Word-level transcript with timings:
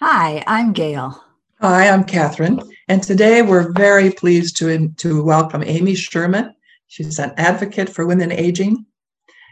Hi, 0.00 0.44
I'm 0.46 0.72
Gail. 0.74 1.24
Hi, 1.60 1.88
I'm 1.88 2.04
Catherine. 2.04 2.60
And 2.86 3.02
today 3.02 3.42
we're 3.42 3.72
very 3.72 4.12
pleased 4.12 4.56
to, 4.58 4.90
to 4.90 5.24
welcome 5.24 5.64
Amy 5.66 5.96
Sherman. 5.96 6.54
She's 6.86 7.18
an 7.18 7.32
advocate 7.36 7.88
for 7.88 8.06
women 8.06 8.30
aging. 8.30 8.86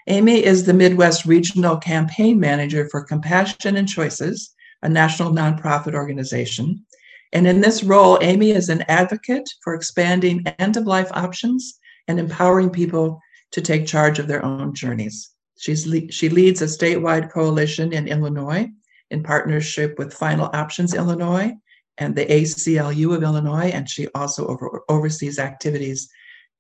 Amy 0.06 0.45
is 0.45 0.64
the 0.64 0.72
Midwest 0.72 1.24
Regional 1.24 1.79
Campaign 1.79 2.38
Manager 2.38 2.88
for 2.93 3.03
Compassion 3.03 3.77
and 3.77 3.88
Choices, 3.88 4.54
a 4.85 4.88
national 4.88 5.32
nonprofit 5.32 5.95
organization. 5.95 6.86
And 7.32 7.48
in 7.48 7.60
this 7.60 7.82
role, 7.82 8.16
Amy 8.22 8.52
is 8.52 8.68
an 8.68 8.84
advocate 8.86 9.50
for 9.64 9.74
expanding 9.74 10.44
end 10.60 10.76
of 10.76 10.86
life 10.86 11.10
options 11.10 11.80
and 12.06 12.20
empowering 12.20 12.70
people 12.70 13.20
to 13.50 13.60
take 13.60 13.84
charge 13.84 14.20
of 14.20 14.28
their 14.28 14.44
own 14.44 14.74
journeys. 14.74 15.28
She's 15.58 15.92
she 16.10 16.28
leads 16.28 16.62
a 16.62 16.66
statewide 16.66 17.32
coalition 17.32 17.92
in 17.92 18.06
Illinois 18.06 18.70
in 19.11 19.23
partnership 19.23 19.98
with 19.98 20.14
Final 20.14 20.50
Options 20.52 20.95
Illinois 20.95 21.52
and 21.98 22.15
the 22.15 22.27
ACLU 22.27 23.15
of 23.15 23.23
Illinois, 23.23 23.70
and 23.70 23.88
she 23.88 24.09
also 24.15 24.46
over- 24.46 24.82
oversees 24.88 25.38
activities 25.38 26.09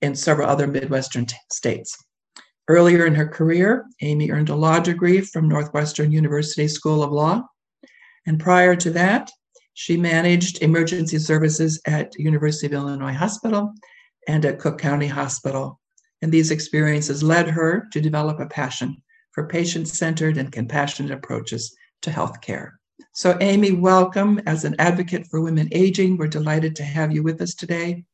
in 0.00 0.14
several 0.14 0.48
other 0.48 0.66
Midwestern 0.66 1.26
t- 1.26 1.36
states. 1.50 1.96
Earlier 2.68 3.06
in 3.06 3.14
her 3.14 3.28
career, 3.28 3.86
Amy 4.02 4.30
earned 4.30 4.48
a 4.48 4.56
law 4.56 4.80
degree 4.80 5.20
from 5.20 5.48
Northwestern 5.48 6.10
University 6.10 6.66
School 6.68 7.02
of 7.02 7.12
Law. 7.12 7.44
And 8.26 8.40
prior 8.40 8.74
to 8.76 8.90
that, 8.90 9.30
she 9.74 9.96
managed 9.96 10.62
emergency 10.62 11.18
services 11.18 11.80
at 11.86 12.18
University 12.18 12.66
of 12.66 12.72
Illinois 12.72 13.12
Hospital 13.12 13.72
and 14.26 14.44
at 14.44 14.58
Cook 14.58 14.78
County 14.78 15.06
Hospital. 15.06 15.78
And 16.22 16.32
these 16.32 16.50
experiences 16.50 17.22
led 17.22 17.48
her 17.48 17.86
to 17.92 18.00
develop 18.00 18.40
a 18.40 18.46
passion 18.46 18.96
for 19.32 19.46
patient 19.46 19.86
centered 19.86 20.38
and 20.38 20.50
compassionate 20.50 21.12
approaches 21.12 21.76
to 22.02 22.10
healthcare. 22.10 22.72
So, 23.12 23.36
Amy, 23.40 23.72
welcome 23.72 24.40
as 24.46 24.64
an 24.64 24.76
advocate 24.78 25.26
for 25.26 25.40
women 25.40 25.68
aging. 25.72 26.16
We're 26.16 26.28
delighted 26.28 26.76
to 26.76 26.82
have 26.82 27.12
you 27.12 27.22
with 27.22 27.40
us 27.40 27.54
today. 27.54 28.04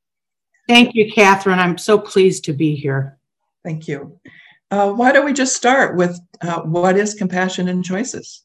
Thank 0.69 0.95
you, 0.95 1.11
Catherine. 1.13 1.59
I'm 1.59 1.77
so 1.77 1.99
pleased 1.99 2.45
to 2.45 2.53
be 2.53 2.77
here. 2.77 3.19
Thank 3.65 3.89
you. 3.89 4.19
Uh, 4.71 4.93
why 4.93 5.13
don't 5.13 5.25
we 5.25 5.33
just 5.33 5.57
start 5.57 5.97
with 5.97 6.19
uh, 6.41 6.63
what 6.63 6.97
is 6.97 7.15
Compassion 7.15 7.69
and 7.69 7.85
Choices? 7.85 8.43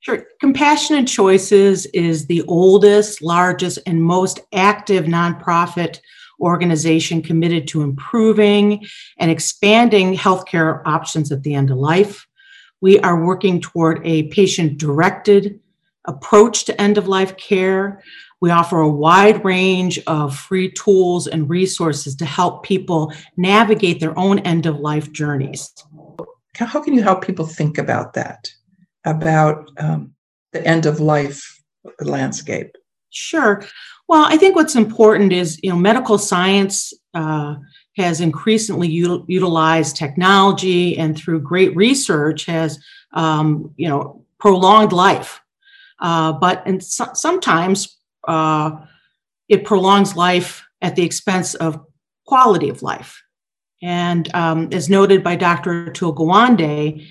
Sure. 0.00 0.24
Compassion 0.40 0.96
and 0.96 1.08
Choices 1.08 1.86
is 1.86 2.26
the 2.26 2.42
oldest, 2.42 3.22
largest, 3.22 3.78
and 3.86 4.02
most 4.02 4.40
active 4.52 5.04
nonprofit 5.04 6.00
organization 6.40 7.22
committed 7.22 7.66
to 7.68 7.82
improving 7.82 8.86
and 9.18 9.30
expanding 9.30 10.16
healthcare 10.16 10.82
options 10.84 11.32
at 11.32 11.42
the 11.42 11.54
end 11.54 11.70
of 11.70 11.76
life. 11.76 12.26
We 12.80 12.98
are 13.00 13.24
working 13.24 13.60
toward 13.60 14.06
a 14.06 14.24
patient 14.24 14.78
directed 14.78 15.60
approach 16.06 16.64
to 16.64 16.80
end 16.80 16.98
of 16.98 17.08
life 17.08 17.36
care. 17.36 18.02
We 18.40 18.50
offer 18.50 18.80
a 18.80 18.88
wide 18.88 19.44
range 19.44 19.98
of 20.06 20.36
free 20.36 20.70
tools 20.70 21.26
and 21.26 21.48
resources 21.48 22.14
to 22.16 22.26
help 22.26 22.64
people 22.64 23.12
navigate 23.36 23.98
their 23.98 24.16
own 24.18 24.40
end 24.40 24.66
of 24.66 24.78
life 24.78 25.10
journeys. 25.12 25.72
How 26.54 26.82
can 26.82 26.94
you 26.94 27.02
help 27.02 27.24
people 27.24 27.46
think 27.46 27.78
about 27.78 28.14
that, 28.14 28.48
about 29.04 29.70
um, 29.78 30.14
the 30.52 30.66
end 30.66 30.86
of 30.86 31.00
life 31.00 31.62
landscape? 32.00 32.76
Sure. 33.10 33.62
Well, 34.08 34.26
I 34.26 34.36
think 34.36 34.54
what's 34.54 34.76
important 34.76 35.32
is, 35.32 35.58
you 35.62 35.70
know, 35.70 35.76
medical 35.76 36.18
science 36.18 36.92
uh, 37.14 37.56
has 37.96 38.20
increasingly 38.20 38.88
util- 38.88 39.24
utilized 39.26 39.96
technology 39.96 40.98
and 40.98 41.16
through 41.16 41.40
great 41.40 41.74
research 41.74 42.44
has, 42.44 42.78
um, 43.12 43.72
you 43.76 43.88
know, 43.88 44.24
prolonged 44.38 44.92
life. 44.92 45.40
Uh, 46.00 46.32
but 46.32 46.62
and 46.66 46.82
so- 46.82 47.14
sometimes 47.14 47.98
uh, 48.28 48.72
it 49.48 49.64
prolongs 49.64 50.16
life 50.16 50.64
at 50.82 50.94
the 50.94 51.04
expense 51.04 51.54
of 51.54 51.80
quality 52.26 52.68
of 52.68 52.82
life. 52.82 53.22
And 53.82 54.32
um, 54.34 54.68
as 54.72 54.88
noted 54.90 55.22
by 55.22 55.36
Dr. 55.36 55.86
Atul 55.86 56.14
Gawande, 56.14 57.06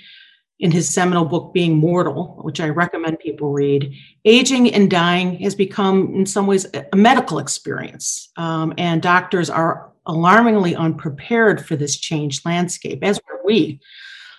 in 0.60 0.72
his 0.72 0.94
seminal 0.94 1.26
book, 1.26 1.54
Being 1.54 1.76
Mortal, 1.76 2.40
which 2.42 2.62
I 2.62 2.70
recommend 2.70 3.20
people 3.20 3.52
read, 3.52 3.94
aging 4.24 4.74
and 4.74 4.90
dying 4.90 5.38
has 5.40 5.54
become, 5.54 6.14
in 6.16 6.26
some 6.26 6.48
ways, 6.48 6.66
a 6.74 6.96
medical 6.96 7.40
experience. 7.40 8.30
Um, 8.38 8.74
and 8.78 9.02
doctors 9.02 9.50
are 9.50 9.92
alarmingly 10.08 10.76
unprepared 10.76 11.66
for 11.66 11.76
this 11.76 11.98
changed 11.98 12.46
landscape, 12.46 13.00
as 13.04 13.20
are 13.30 13.40
we. 13.44 13.80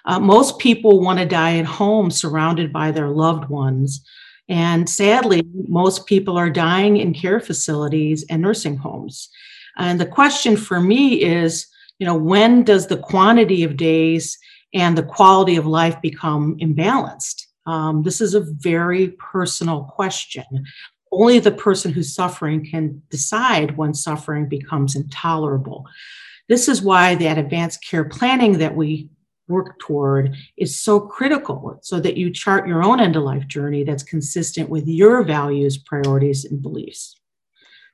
Uh, 0.05 0.21
most 0.21 0.59
people 0.59 1.01
want 1.01 1.19
to 1.19 1.27
die 1.27 1.59
at 1.59 1.65
home 1.65 2.11
surrounded 2.11 2.73
by 2.73 2.91
their 2.91 3.09
loved 3.09 3.49
ones. 3.49 4.05
And 4.49 4.89
sadly, 4.89 5.43
most 5.69 6.07
people 6.07 6.37
are 6.39 6.51
dying 6.51 6.99
in 6.99 7.13
care 7.13 7.41
facilities 7.41 8.25
and 8.31 8.41
nursing 8.41 8.77
homes. 8.77 9.29
And 9.77 10.01
the 10.01 10.07
question 10.07 10.57
for 10.57 10.81
me 10.81 11.23
is, 11.23 11.67
you 11.99 12.07
know, 12.07 12.17
when 12.17 12.63
does 12.63 12.87
the 12.87 12.97
quantity 12.97 13.65
of 13.65 13.77
days 13.77 14.39
and 14.73 14.97
the 14.97 15.03
quality 15.03 15.57
of 15.57 15.67
life 15.67 16.01
become 16.01 16.57
imbalanced? 16.59 17.43
Um, 17.67 18.05
this 18.05 18.21
is 18.21 18.35
a 18.35 18.47
very 18.47 19.09
personal 19.19 19.85
question. 19.85 20.45
Only 21.13 21.39
the 21.39 21.53
person 21.53 21.93
who's 21.93 22.15
suffering 22.15 22.67
can 22.69 23.03
decide 23.11 23.77
when 23.77 23.95
suffering 23.95 24.49
becomes 24.49 24.97
intolerable. 24.97 25.87
This 26.49 26.69
is 26.69 26.83
why 26.83 27.15
that 27.17 27.39
advanced 27.39 27.85
care 27.85 28.05
planning 28.05 28.59
that 28.59 28.77
we 28.77 29.09
work 29.49 29.79
toward 29.79 30.37
is 30.57 30.79
so 30.79 31.01
critical 31.01 31.79
so 31.83 32.01
that 32.01 32.17
you 32.17 32.31
chart 32.31 32.67
your 32.67 32.83
own 32.83 33.01
end 33.01 33.17
of 33.17 33.23
life 33.23 33.47
journey 33.47 33.85
that's 33.85 34.03
consistent 34.03 34.69
with 34.69 34.87
your 34.87 35.23
values, 35.23 35.79
priorities, 35.79 36.45
and 36.45 36.61
beliefs. 36.63 37.17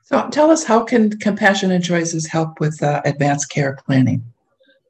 So 0.05 0.29
tell 0.31 0.51
us 0.51 0.65
how 0.65 0.83
can 0.85 1.19
compassion 1.19 1.71
and 1.71 1.85
choices 1.85 2.27
help 2.27 2.61
with 2.61 2.83
uh, 2.83 3.03
advanced 3.05 3.51
care 3.51 3.77
planning? 3.87 4.25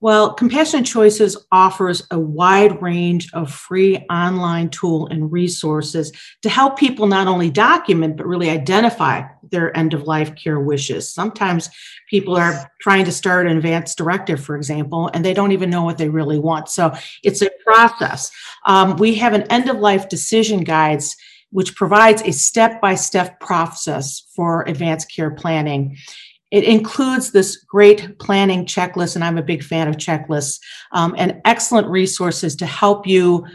Well, 0.02 0.34
Compassionate 0.34 0.84
Choices 0.84 1.36
offers 1.52 2.04
a 2.10 2.18
wide 2.18 2.82
range 2.82 3.32
of 3.34 3.52
free 3.52 3.98
online 4.10 4.68
tool 4.68 5.06
and 5.06 5.30
resources 5.30 6.10
to 6.42 6.48
help 6.48 6.76
people 6.76 7.06
not 7.06 7.28
only 7.28 7.50
document, 7.50 8.16
but 8.16 8.26
really 8.26 8.50
identify 8.50 9.22
their 9.52 9.74
end 9.76 9.94
of 9.94 10.08
life 10.08 10.34
care 10.34 10.58
wishes. 10.58 11.08
Sometimes 11.08 11.70
people 12.10 12.36
are 12.36 12.68
trying 12.80 13.04
to 13.04 13.12
start 13.12 13.46
an 13.46 13.56
advance 13.56 13.94
directive, 13.94 14.44
for 14.44 14.56
example, 14.56 15.08
and 15.14 15.24
they 15.24 15.34
don't 15.34 15.52
even 15.52 15.70
know 15.70 15.84
what 15.84 15.98
they 15.98 16.08
really 16.08 16.40
want. 16.40 16.68
So 16.68 16.92
it's 17.22 17.40
a 17.40 17.50
process. 17.64 18.32
Um, 18.66 18.96
we 18.96 19.14
have 19.14 19.34
an 19.34 19.42
end 19.52 19.70
of 19.70 19.76
life 19.76 20.08
decision 20.08 20.64
guides 20.64 21.16
which 21.52 21.76
provides 21.76 22.22
a 22.22 22.32
step 22.32 22.80
by 22.80 22.94
step 22.94 23.38
process 23.38 24.22
for 24.34 24.62
advanced 24.62 25.12
care 25.14 25.30
planning. 25.30 25.96
It 26.52 26.64
includes 26.64 27.32
this 27.32 27.56
great 27.56 28.18
planning 28.18 28.66
checklist, 28.66 29.16
and 29.16 29.24
I'm 29.24 29.38
a 29.38 29.42
big 29.42 29.64
fan 29.64 29.88
of 29.88 29.96
checklists, 29.96 30.60
um, 30.92 31.14
and 31.18 31.40
excellent 31.46 31.88
resources 31.88 32.54
to 32.56 32.66
help 32.66 33.06
you 33.06 33.46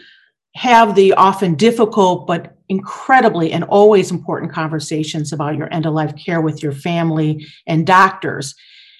have 0.55 0.95
the 0.95 1.13
often 1.13 1.53
difficult 1.53 2.25
but 2.25 2.57
incredibly 2.69 3.51
and 3.51 3.63
always 3.65 4.09
important 4.09 4.51
conversations 4.51 5.31
about 5.31 5.55
your 5.55 5.71
end 5.71 5.85
of 5.85 5.93
life 5.93 6.13
care 6.17 6.41
with 6.41 6.63
your 6.63 6.71
family 6.71 7.45
and 7.67 7.85
doctors. 7.85 8.55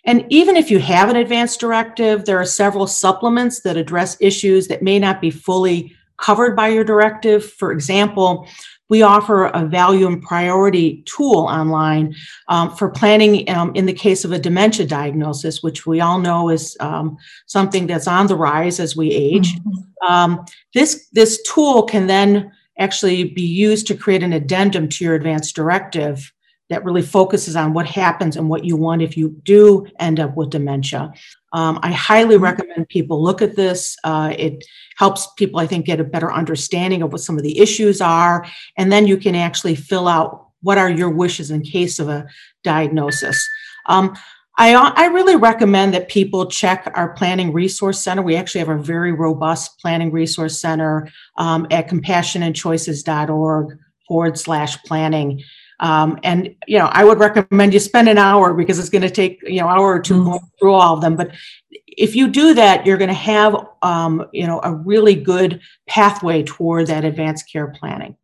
And 0.06 0.26
even 0.30 0.56
if 0.56 0.70
you 0.70 0.78
have 0.80 1.10
an 1.10 1.16
advanced 1.16 1.60
directive, 1.60 2.26
there 2.26 2.40
are 2.40 2.46
several 2.46 2.86
supplements 2.86 3.62
that 3.62 3.76
address 3.76 4.16
issues 4.22 4.68
that 4.68 4.84
may 4.84 5.00
not 5.00 5.20
be 5.20 5.32
fully 5.32 5.94
covered 6.18 6.56
by 6.56 6.68
your 6.70 6.84
directive. 6.84 7.52
For 7.52 7.72
example, 7.72 8.48
we 8.90 9.02
offer 9.02 9.46
a 9.48 9.66
value 9.66 10.08
and 10.08 10.22
priority 10.22 11.04
tool 11.06 11.48
online 11.50 12.16
um, 12.48 12.76
for 12.76 12.90
planning 12.90 13.50
um, 13.50 13.72
in 13.76 13.86
the 13.86 13.94
case 13.94 14.24
of 14.24 14.32
a 14.32 14.40
dementia 14.40 14.86
diagnosis, 14.86 15.62
which 15.62 15.86
we 15.86 16.00
all 16.00 16.20
know 16.20 16.50
is 16.50 16.78
um, 16.80 17.18
something 17.46 17.88
that's 17.88 18.08
on 18.08 18.28
the 18.28 18.36
rise 18.36 18.80
as 18.80 18.96
we 18.96 19.12
age. 19.12 19.56
Mm-hmm. 19.56 20.14
Um, 20.14 20.46
this, 20.74 21.08
this 21.12 21.42
tool 21.44 21.84
can 21.84 22.08
then 22.08 22.52
actually 22.80 23.24
be 23.26 23.42
used 23.42 23.88
to 23.88 23.96
create 23.96 24.24
an 24.24 24.34
addendum 24.34 24.88
to 24.88 25.04
your 25.04 25.16
advanced 25.16 25.56
directive 25.56 26.32
that 26.70 26.84
really 26.84 27.02
focuses 27.02 27.56
on 27.56 27.74
what 27.74 27.88
happens 27.88 28.36
and 28.36 28.50
what 28.50 28.66
you 28.66 28.76
want 28.76 29.02
if 29.02 29.18
you 29.18 29.30
do 29.44 29.88
end 30.00 30.20
up 30.20 30.36
with 30.36 30.50
dementia. 30.50 31.14
Um, 31.58 31.80
I 31.82 31.92
highly 31.92 32.36
mm-hmm. 32.36 32.44
recommend 32.44 32.90
people 32.90 33.24
look 33.24 33.42
at 33.42 33.56
this. 33.56 33.96
Uh, 34.04 34.32
it 34.38 34.64
helps 34.98 35.28
people, 35.38 35.60
I 35.60 35.66
think, 35.66 35.88
get 35.88 36.00
a 36.00 36.04
better 36.04 36.32
understanding 36.32 37.02
of 37.02 37.12
what 37.12 37.22
some 37.22 37.38
of 37.38 37.44
the 37.44 37.58
issues 37.60 38.00
are. 38.00 38.46
And 38.78 38.92
then 38.92 39.08
you 39.08 39.18
can 39.18 39.34
actually 39.34 39.74
fill 39.74 40.08
out 40.08 40.50
what 40.62 40.78
are 40.78 40.90
your 40.90 41.10
wishes 41.10 41.50
in 41.50 41.62
case 41.64 41.98
of 41.98 42.10
a 42.10 42.28
diagnosis. 42.64 43.44
Um, 43.88 44.16
I, 44.60 44.74
I 44.74 45.06
really 45.08 45.36
recommend 45.36 45.94
that 45.94 46.10
people 46.10 46.48
check 46.48 46.92
our 46.94 47.14
planning 47.14 47.54
resource 47.54 48.02
center. 48.02 48.22
We 48.22 48.36
actually 48.36 48.60
have 48.60 48.70
a 48.70 48.78
very 48.78 49.12
robust 49.12 49.80
planning 49.80 50.12
resource 50.12 50.60
center 50.60 51.10
um, 51.38 51.66
at 51.72 51.88
compassionandchoices.org 51.88 53.80
forward 54.08 54.38
slash 54.38 54.82
planning. 54.84 55.44
Um, 55.80 56.20
and 56.24 56.56
you 56.68 56.80
know, 56.80 56.88
I 56.88 57.04
would 57.04 57.20
recommend 57.20 57.74
you 57.74 57.80
spend 57.80 58.10
an 58.10 58.18
hour 58.18 58.54
because 58.54 58.80
it's 58.80 58.90
going 58.90 59.04
to 59.04 59.10
take 59.10 59.42
you 59.44 59.62
know 59.62 59.68
hour 59.68 59.94
or 59.96 60.00
2 60.00 60.14
mm-hmm. 60.14 60.24
going 60.24 60.40
through 60.60 60.74
all 60.74 60.96
of 60.96 61.02
them. 61.02 61.16
But 61.16 61.32
if 61.88 62.16
you 62.16 62.28
do 62.28 62.54
that, 62.54 62.86
you're 62.86 62.98
going 62.98 63.10
to 63.10 63.14
have 63.14 63.56
um, 63.82 64.28
you 64.34 64.48
know 64.48 64.60
a 64.64 64.74
really 64.74 65.16
good 65.16 65.62
pathway 65.88 66.44
toward 66.44 66.88
that 66.88 67.06
advanced 67.06 67.52
care 67.52 67.68
planning. 67.68 68.16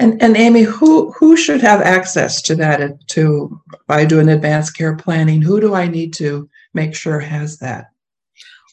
And, 0.00 0.22
and 0.22 0.36
Amy, 0.36 0.62
who, 0.62 1.10
who 1.12 1.36
should 1.36 1.60
have 1.60 1.80
access 1.80 2.40
to 2.42 2.54
that 2.56 3.08
to 3.08 3.60
by 3.88 4.04
doing 4.04 4.28
advanced 4.28 4.76
care 4.76 4.94
planning? 4.94 5.42
Who 5.42 5.60
do 5.60 5.74
I 5.74 5.88
need 5.88 6.12
to 6.14 6.48
make 6.72 6.94
sure 6.94 7.18
has 7.18 7.58
that? 7.58 7.90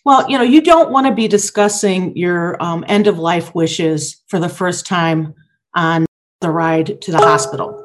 Well, 0.03 0.29
you 0.29 0.37
know, 0.37 0.43
you 0.43 0.61
don't 0.61 0.91
want 0.91 1.07
to 1.07 1.13
be 1.13 1.27
discussing 1.27 2.15
your 2.15 2.61
um, 2.61 2.85
end 2.87 3.07
of 3.07 3.17
life 3.17 3.55
wishes 3.55 4.21
for 4.27 4.37
the 4.37 4.49
first 4.49 4.85
time 4.85 5.33
on 5.73 6.05
the 6.41 6.51
ride 6.51 7.01
to 7.01 7.11
the 7.11 7.17
hospital. 7.17 7.84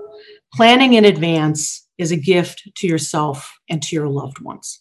Planning 0.55 0.95
in 0.95 1.05
advance 1.05 1.87
is 1.99 2.11
a 2.11 2.17
gift 2.17 2.69
to 2.77 2.87
yourself 2.87 3.59
and 3.69 3.83
to 3.83 3.95
your 3.95 4.09
loved 4.09 4.41
ones. 4.41 4.81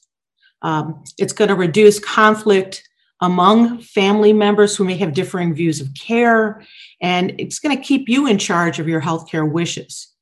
Um, 0.61 1.03
it's 1.17 1.33
going 1.33 1.49
to 1.49 1.55
reduce 1.55 1.99
conflict 1.99 2.87
among 3.21 3.81
family 3.81 4.33
members 4.33 4.75
who 4.75 4.83
may 4.83 4.95
have 4.97 5.13
differing 5.13 5.53
views 5.53 5.81
of 5.81 5.89
care, 5.93 6.63
and 7.01 7.35
it's 7.37 7.59
going 7.59 7.75
to 7.75 7.83
keep 7.83 8.07
you 8.07 8.27
in 8.27 8.37
charge 8.37 8.79
of 8.79 8.87
your 8.87 9.01
healthcare 9.01 9.49
wishes. 9.49 10.13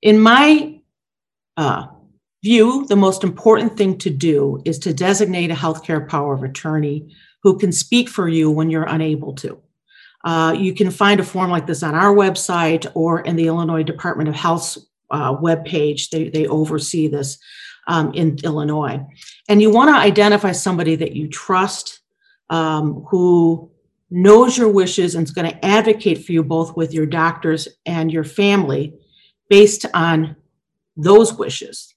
In 0.00 0.18
my 0.18 0.80
uh, 1.56 1.86
view, 2.42 2.86
the 2.86 2.96
most 2.96 3.22
important 3.22 3.76
thing 3.76 3.98
to 3.98 4.10
do 4.10 4.62
is 4.64 4.78
to 4.80 4.94
designate 4.94 5.50
a 5.50 5.54
healthcare 5.54 6.08
power 6.08 6.34
of 6.34 6.42
attorney 6.42 7.14
who 7.42 7.58
can 7.58 7.72
speak 7.72 8.08
for 8.08 8.28
you 8.28 8.50
when 8.50 8.70
you're 8.70 8.84
unable 8.84 9.34
to. 9.34 9.60
Uh, 10.24 10.54
you 10.56 10.74
can 10.74 10.90
find 10.90 11.20
a 11.20 11.24
form 11.24 11.50
like 11.50 11.66
this 11.66 11.82
on 11.82 11.94
our 11.94 12.14
website 12.14 12.90
or 12.94 13.20
in 13.20 13.36
the 13.36 13.46
Illinois 13.46 13.82
Department 13.82 14.28
of 14.28 14.34
Health's 14.34 14.78
uh, 15.10 15.36
webpage. 15.36 16.10
They, 16.10 16.28
they 16.28 16.46
oversee 16.46 17.08
this 17.08 17.38
um, 17.86 18.12
in 18.14 18.38
Illinois. 18.44 19.04
And 19.48 19.60
you 19.60 19.70
want 19.70 19.90
to 19.90 20.00
identify 20.00 20.52
somebody 20.52 20.96
that 20.96 21.16
you 21.16 21.28
trust, 21.28 22.00
um, 22.50 23.04
who 23.08 23.70
knows 24.10 24.56
your 24.56 24.68
wishes 24.68 25.14
and 25.14 25.26
is 25.26 25.32
going 25.32 25.50
to 25.50 25.64
advocate 25.64 26.24
for 26.24 26.32
you 26.32 26.44
both 26.44 26.76
with 26.76 26.92
your 26.92 27.06
doctors 27.06 27.66
and 27.86 28.12
your 28.12 28.24
family 28.24 28.94
based 29.48 29.86
on 29.94 30.36
those 30.96 31.34
wishes. 31.34 31.94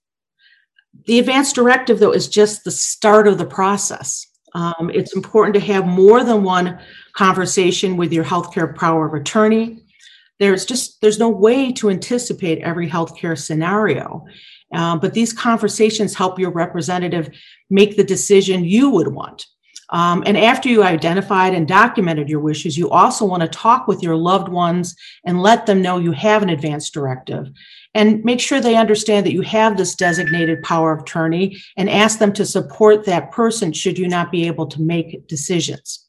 The 1.05 1.19
advance 1.19 1.51
directive, 1.51 1.99
though, 1.99 2.13
is 2.13 2.27
just 2.27 2.63
the 2.63 2.71
start 2.71 3.27
of 3.27 3.37
the 3.37 3.45
process. 3.45 4.27
Um, 4.55 4.89
it's 4.93 5.13
important 5.13 5.53
to 5.55 5.59
have 5.59 5.85
more 5.85 6.23
than 6.23 6.41
one 6.41 6.79
conversation 7.11 7.97
with 7.97 8.13
your 8.13 8.23
healthcare 8.23 8.73
power 8.73 9.05
of 9.05 9.13
attorney. 9.13 9.83
There's 10.39 10.65
just 10.65 11.01
there's 11.01 11.19
no 11.19 11.29
way 11.29 11.73
to 11.73 11.89
anticipate 11.89 12.59
every 12.59 12.89
healthcare 12.89 13.37
scenario, 13.37 14.25
uh, 14.73 14.97
but 14.97 15.13
these 15.13 15.33
conversations 15.33 16.15
help 16.15 16.39
your 16.39 16.51
representative 16.51 17.29
make 17.69 17.97
the 17.97 18.03
decision 18.03 18.63
you 18.63 18.89
would 18.89 19.09
want. 19.09 19.45
Um, 19.91 20.23
and 20.25 20.37
after 20.37 20.67
you 20.67 20.83
identified 20.83 21.53
and 21.53 21.67
documented 21.67 22.29
your 22.29 22.39
wishes, 22.39 22.77
you 22.77 22.89
also 22.89 23.25
want 23.25 23.41
to 23.41 23.47
talk 23.47 23.87
with 23.87 24.01
your 24.01 24.15
loved 24.15 24.49
ones 24.49 24.95
and 25.25 25.41
let 25.41 25.65
them 25.65 25.81
know 25.81 25.97
you 25.97 26.11
have 26.11 26.41
an 26.41 26.49
advance 26.49 26.89
directive 26.89 27.51
and 27.93 28.23
make 28.25 28.39
sure 28.39 28.59
they 28.59 28.75
understand 28.75 29.25
that 29.25 29.33
you 29.33 29.41
have 29.41 29.77
this 29.77 29.95
designated 29.95 30.61
power 30.63 30.91
of 30.91 31.01
attorney 31.01 31.57
and 31.77 31.89
ask 31.89 32.19
them 32.19 32.33
to 32.33 32.45
support 32.45 33.05
that 33.05 33.31
person 33.31 33.71
should 33.71 33.97
you 33.97 34.07
not 34.07 34.31
be 34.31 34.47
able 34.47 34.67
to 34.67 34.81
make 34.81 35.27
decisions. 35.27 36.05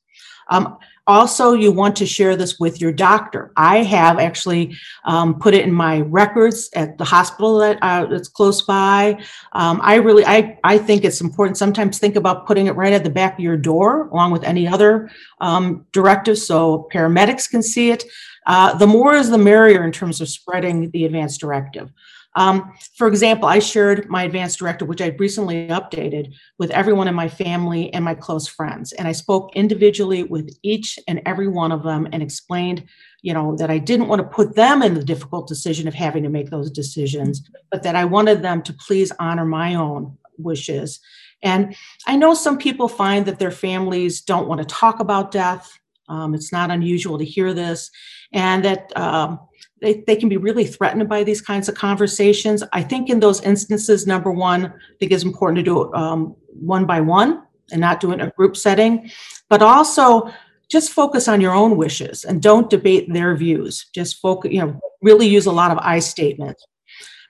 Um, 0.48 0.78
also, 1.06 1.52
you 1.52 1.70
want 1.70 1.94
to 1.96 2.06
share 2.06 2.34
this 2.36 2.58
with 2.58 2.80
your 2.80 2.92
doctor. 2.92 3.52
I 3.56 3.84
have 3.84 4.18
actually 4.18 4.76
um, 5.04 5.38
put 5.38 5.54
it 5.54 5.64
in 5.64 5.72
my 5.72 6.00
records 6.00 6.68
at 6.74 6.98
the 6.98 7.04
hospital 7.04 7.58
that 7.58 7.78
uh, 7.80 8.06
that's 8.06 8.28
close 8.28 8.62
by. 8.62 9.22
Um, 9.52 9.80
I 9.82 9.96
really, 9.96 10.24
I, 10.26 10.58
I 10.64 10.78
think 10.78 11.04
it's 11.04 11.20
important. 11.20 11.56
Sometimes 11.56 11.98
think 11.98 12.16
about 12.16 12.46
putting 12.46 12.66
it 12.66 12.74
right 12.76 12.92
at 12.92 13.04
the 13.04 13.10
back 13.10 13.34
of 13.34 13.40
your 13.40 13.56
door, 13.56 14.08
along 14.08 14.32
with 14.32 14.42
any 14.42 14.66
other 14.66 15.10
um, 15.40 15.86
directives, 15.92 16.46
so 16.46 16.88
paramedics 16.92 17.48
can 17.48 17.62
see 17.62 17.90
it. 17.90 18.04
Uh, 18.46 18.76
the 18.76 18.86
more 18.86 19.14
is 19.14 19.30
the 19.30 19.38
merrier 19.38 19.84
in 19.84 19.92
terms 19.92 20.20
of 20.20 20.28
spreading 20.28 20.90
the 20.90 21.04
advance 21.04 21.36
directive. 21.36 21.92
Um, 22.36 22.74
for 22.94 23.08
example, 23.08 23.48
I 23.48 23.58
shared 23.58 24.08
my 24.08 24.22
advanced 24.24 24.58
directive, 24.58 24.88
which 24.88 25.00
I 25.00 25.16
recently 25.18 25.66
updated, 25.68 26.34
with 26.58 26.70
everyone 26.70 27.08
in 27.08 27.14
my 27.14 27.28
family 27.28 27.92
and 27.94 28.04
my 28.04 28.14
close 28.14 28.46
friends. 28.46 28.92
And 28.92 29.08
I 29.08 29.12
spoke 29.12 29.56
individually 29.56 30.22
with 30.22 30.54
each 30.62 30.98
and 31.08 31.22
every 31.24 31.48
one 31.48 31.72
of 31.72 31.82
them 31.82 32.06
and 32.12 32.22
explained, 32.22 32.84
you 33.22 33.32
know, 33.32 33.56
that 33.56 33.70
I 33.70 33.78
didn't 33.78 34.08
want 34.08 34.20
to 34.20 34.28
put 34.28 34.54
them 34.54 34.82
in 34.82 34.94
the 34.94 35.02
difficult 35.02 35.48
decision 35.48 35.88
of 35.88 35.94
having 35.94 36.22
to 36.24 36.28
make 36.28 36.50
those 36.50 36.70
decisions, 36.70 37.42
but 37.70 37.82
that 37.82 37.96
I 37.96 38.04
wanted 38.04 38.42
them 38.42 38.62
to 38.62 38.72
please 38.74 39.10
honor 39.18 39.46
my 39.46 39.74
own 39.74 40.16
wishes. 40.36 41.00
And 41.42 41.74
I 42.06 42.16
know 42.16 42.34
some 42.34 42.58
people 42.58 42.88
find 42.88 43.24
that 43.26 43.38
their 43.38 43.50
families 43.50 44.20
don't 44.20 44.48
want 44.48 44.60
to 44.60 44.66
talk 44.66 45.00
about 45.00 45.30
death. 45.30 45.70
Um, 46.08 46.34
it's 46.34 46.52
not 46.52 46.70
unusual 46.70 47.18
to 47.18 47.24
hear 47.24 47.52
this, 47.52 47.90
and 48.32 48.64
that 48.64 48.96
um, 48.96 49.40
they, 49.80 50.04
they 50.06 50.16
can 50.16 50.28
be 50.28 50.36
really 50.36 50.64
threatened 50.64 51.08
by 51.08 51.22
these 51.22 51.40
kinds 51.40 51.68
of 51.68 51.74
conversations. 51.74 52.62
I 52.72 52.82
think 52.82 53.10
in 53.10 53.20
those 53.20 53.42
instances, 53.42 54.06
number 54.06 54.30
one, 54.30 54.66
I 54.66 54.96
think 54.98 55.12
it's 55.12 55.24
important 55.24 55.58
to 55.58 55.62
do 55.62 55.82
it 55.82 55.94
um, 55.94 56.34
one 56.48 56.86
by 56.86 57.00
one 57.00 57.42
and 57.72 57.80
not 57.80 58.00
do 58.00 58.10
it 58.12 58.14
in 58.14 58.20
a 58.22 58.30
group 58.30 58.56
setting, 58.56 59.10
but 59.48 59.62
also 59.62 60.30
just 60.70 60.92
focus 60.92 61.28
on 61.28 61.40
your 61.40 61.52
own 61.52 61.76
wishes 61.76 62.24
and 62.24 62.42
don't 62.42 62.70
debate 62.70 63.12
their 63.12 63.36
views. 63.36 63.86
Just 63.94 64.20
focus, 64.20 64.52
you 64.52 64.60
know, 64.60 64.80
really 65.02 65.26
use 65.26 65.46
a 65.46 65.52
lot 65.52 65.70
of 65.70 65.78
I 65.78 65.98
statements. 65.98 66.64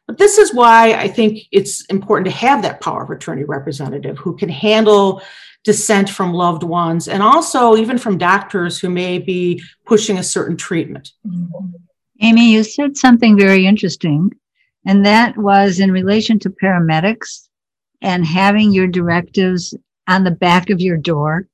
But 0.07 0.19
this 0.19 0.39
is 0.39 0.55
why 0.55 0.93
I 0.93 1.09
think 1.09 1.41
it's 1.51 1.85
important 1.87 2.27
to 2.27 2.39
have 2.39 2.63
that 2.63 2.81
power 2.81 3.03
of 3.03 3.11
attorney 3.11 3.43
representative 3.43 4.19
who 4.19 4.37
can 4.37 4.49
handle 4.49 5.21
dissent 5.65 6.09
from 6.09 6.33
loved 6.33 6.63
ones 6.63 7.09
and 7.09 7.25
also 7.25 7.77
even 7.77 7.99
from 7.99 8.17
doctors 8.17 8.79
who 8.79 8.89
may 8.89 9.19
be 9.19 9.61
pushing 9.85 10.17
a 10.17 10.23
certain 10.23 10.57
treatment. 10.57 11.11
Mm-hmm. 11.27 11.86
Amy, 12.21 12.53
you 12.53 12.63
said 12.63 12.97
something 12.97 13.39
very 13.39 13.67
interesting, 13.67 14.31
and 14.87 15.05
that 15.05 15.37
was 15.37 15.81
in 15.81 15.91
relation 15.91 16.39
to 16.41 16.51
paramedics 16.51 17.49
and 18.01 18.25
having 18.25 18.73
your 18.73 18.87
directives 18.87 19.75
on 20.09 20.25
the 20.25 20.31
back 20.31 20.71
of 20.71 20.81
your 20.81 20.97
door. 20.97 21.47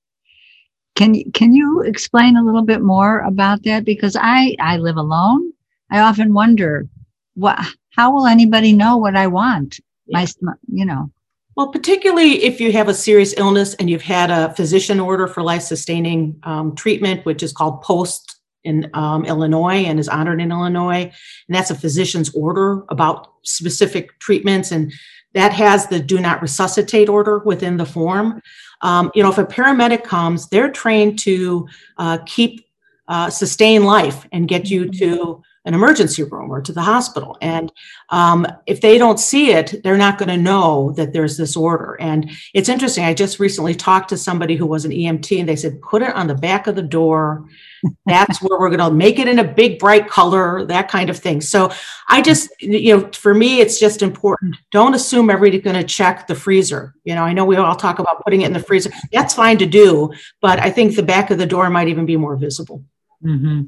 Can 0.94 1.30
can 1.32 1.54
you 1.54 1.80
explain 1.80 2.36
a 2.36 2.44
little 2.44 2.62
bit 2.62 2.82
more 2.82 3.20
about 3.20 3.62
that? 3.64 3.84
Because 3.84 4.16
I 4.20 4.54
I 4.60 4.76
live 4.76 4.96
alone. 4.96 5.52
I 5.90 6.00
often 6.00 6.34
wonder 6.34 6.86
what 7.34 7.58
how 7.90 8.12
will 8.12 8.26
anybody 8.26 8.72
know 8.72 8.96
what 8.96 9.16
I 9.16 9.26
want? 9.26 9.80
Yeah. 10.06 10.26
My 10.40 10.52
you 10.68 10.84
know. 10.84 11.10
Well, 11.56 11.68
particularly 11.68 12.44
if 12.44 12.60
you 12.60 12.72
have 12.72 12.88
a 12.88 12.94
serious 12.94 13.34
illness 13.36 13.74
and 13.74 13.90
you've 13.90 14.02
had 14.02 14.30
a 14.30 14.54
physician 14.54 15.00
order 15.00 15.26
for 15.26 15.42
life 15.42 15.62
sustaining 15.62 16.38
um, 16.44 16.74
treatment, 16.74 17.26
which 17.26 17.42
is 17.42 17.52
called 17.52 17.82
POLST 17.82 18.31
in 18.64 18.90
um, 18.94 19.24
Illinois 19.24 19.84
and 19.84 19.98
is 19.98 20.08
honored 20.08 20.40
in 20.40 20.52
Illinois. 20.52 21.02
And 21.48 21.54
that's 21.54 21.70
a 21.70 21.74
physician's 21.74 22.34
order 22.34 22.84
about 22.88 23.32
specific 23.42 24.19
treatments. 24.19 24.72
And 24.72 24.92
that 25.34 25.52
has 25.52 25.86
the 25.86 26.00
do 26.00 26.20
not 26.20 26.42
resuscitate 26.42 27.08
order 27.08 27.38
within 27.40 27.76
the 27.76 27.86
form. 27.86 28.40
Um, 28.82 29.10
you 29.14 29.22
know, 29.22 29.31
if 29.31 29.38
a 29.38 29.44
paramedic 29.44 30.04
comes, 30.04 30.48
they're 30.48 30.70
trained 30.70 31.19
to 31.20 31.66
uh, 31.98 32.19
keep, 32.26 32.66
uh, 33.08 33.31
sustain 33.31 33.84
life 33.84 34.26
and 34.32 34.48
get 34.48 34.70
you 34.70 34.90
to 34.90 35.42
an 35.64 35.74
emergency 35.74 36.24
room 36.24 36.50
or 36.50 36.60
to 36.60 36.72
the 36.72 36.82
hospital. 36.82 37.38
And 37.40 37.72
um, 38.10 38.46
if 38.66 38.81
they 38.81 38.98
don't 38.98 39.20
see 39.20 39.52
it, 39.52 39.81
they're 39.84 39.96
not 39.96 40.19
going 40.19 40.28
to 40.28 40.36
know 40.36 40.92
that 40.96 41.12
there's 41.12 41.36
this 41.36 41.56
order. 41.56 41.96
And 42.00 42.31
it's 42.52 42.69
interesting. 42.69 43.04
I 43.04 43.14
just 43.14 43.38
recently 43.38 43.74
talked 43.74 44.08
to 44.08 44.16
somebody 44.16 44.56
who 44.56 44.66
was 44.66 44.84
an 44.84 44.90
EMT, 44.90 45.38
and 45.38 45.48
they 45.48 45.54
said, 45.54 45.81
put 45.81 46.02
it 46.02 46.14
on 46.14 46.26
the 46.26 46.34
back 46.34 46.66
of 46.66 46.74
the 46.74 46.82
door. 46.82 47.46
That's 48.06 48.42
where 48.42 48.58
we're 48.58 48.70
going 48.70 48.81
to 48.81 48.90
make 48.90 49.20
it 49.20 49.28
in 49.28 49.38
a 49.38 49.44
big, 49.44 49.78
bright 49.78 50.08
color, 50.08 50.64
that 50.66 50.88
kind 50.88 51.08
of 51.10 51.19
thing. 51.19 51.40
So 51.40 51.70
I 52.08 52.22
just, 52.22 52.50
you 52.60 52.96
know, 52.96 53.10
for 53.12 53.32
me, 53.32 53.60
it's 53.60 53.78
just 53.78 54.02
important. 54.02 54.56
Don't 54.72 54.94
assume 54.94 55.31
everybody's 55.31 55.62
going 55.62 55.76
to 55.76 55.84
check 55.84 56.26
the 56.26 56.34
freezer. 56.34 56.94
You 57.04 57.14
know, 57.14 57.22
I 57.22 57.32
know 57.32 57.44
we 57.44 57.56
all 57.56 57.76
talk 57.76 58.00
about 58.00 58.24
putting 58.24 58.40
it 58.40 58.46
in 58.46 58.52
the 58.52 58.60
freezer. 58.60 58.90
That's 59.12 59.34
fine 59.34 59.58
to 59.58 59.66
do, 59.66 60.12
but 60.40 60.58
I 60.58 60.70
think 60.70 60.96
the 60.96 61.02
back 61.04 61.31
of 61.31 61.38
the 61.38 61.46
door 61.46 61.70
might 61.70 61.88
even 61.88 62.06
be 62.06 62.16
more 62.16 62.36
visible. 62.36 62.84
Mm-hmm. 63.24 63.62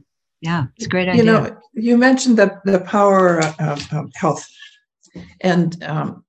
Yeah, 0.44 0.66
it's 0.76 0.84
a 0.84 0.90
great 0.90 1.08
idea. 1.08 1.24
You 1.24 1.24
know, 1.24 1.56
you 1.72 1.96
mentioned 1.96 2.36
the, 2.36 2.60
the 2.66 2.80
power 2.80 3.40
of, 3.58 3.94
of 3.94 4.12
health. 4.14 4.46
And 5.40 5.82
um, 5.82 6.22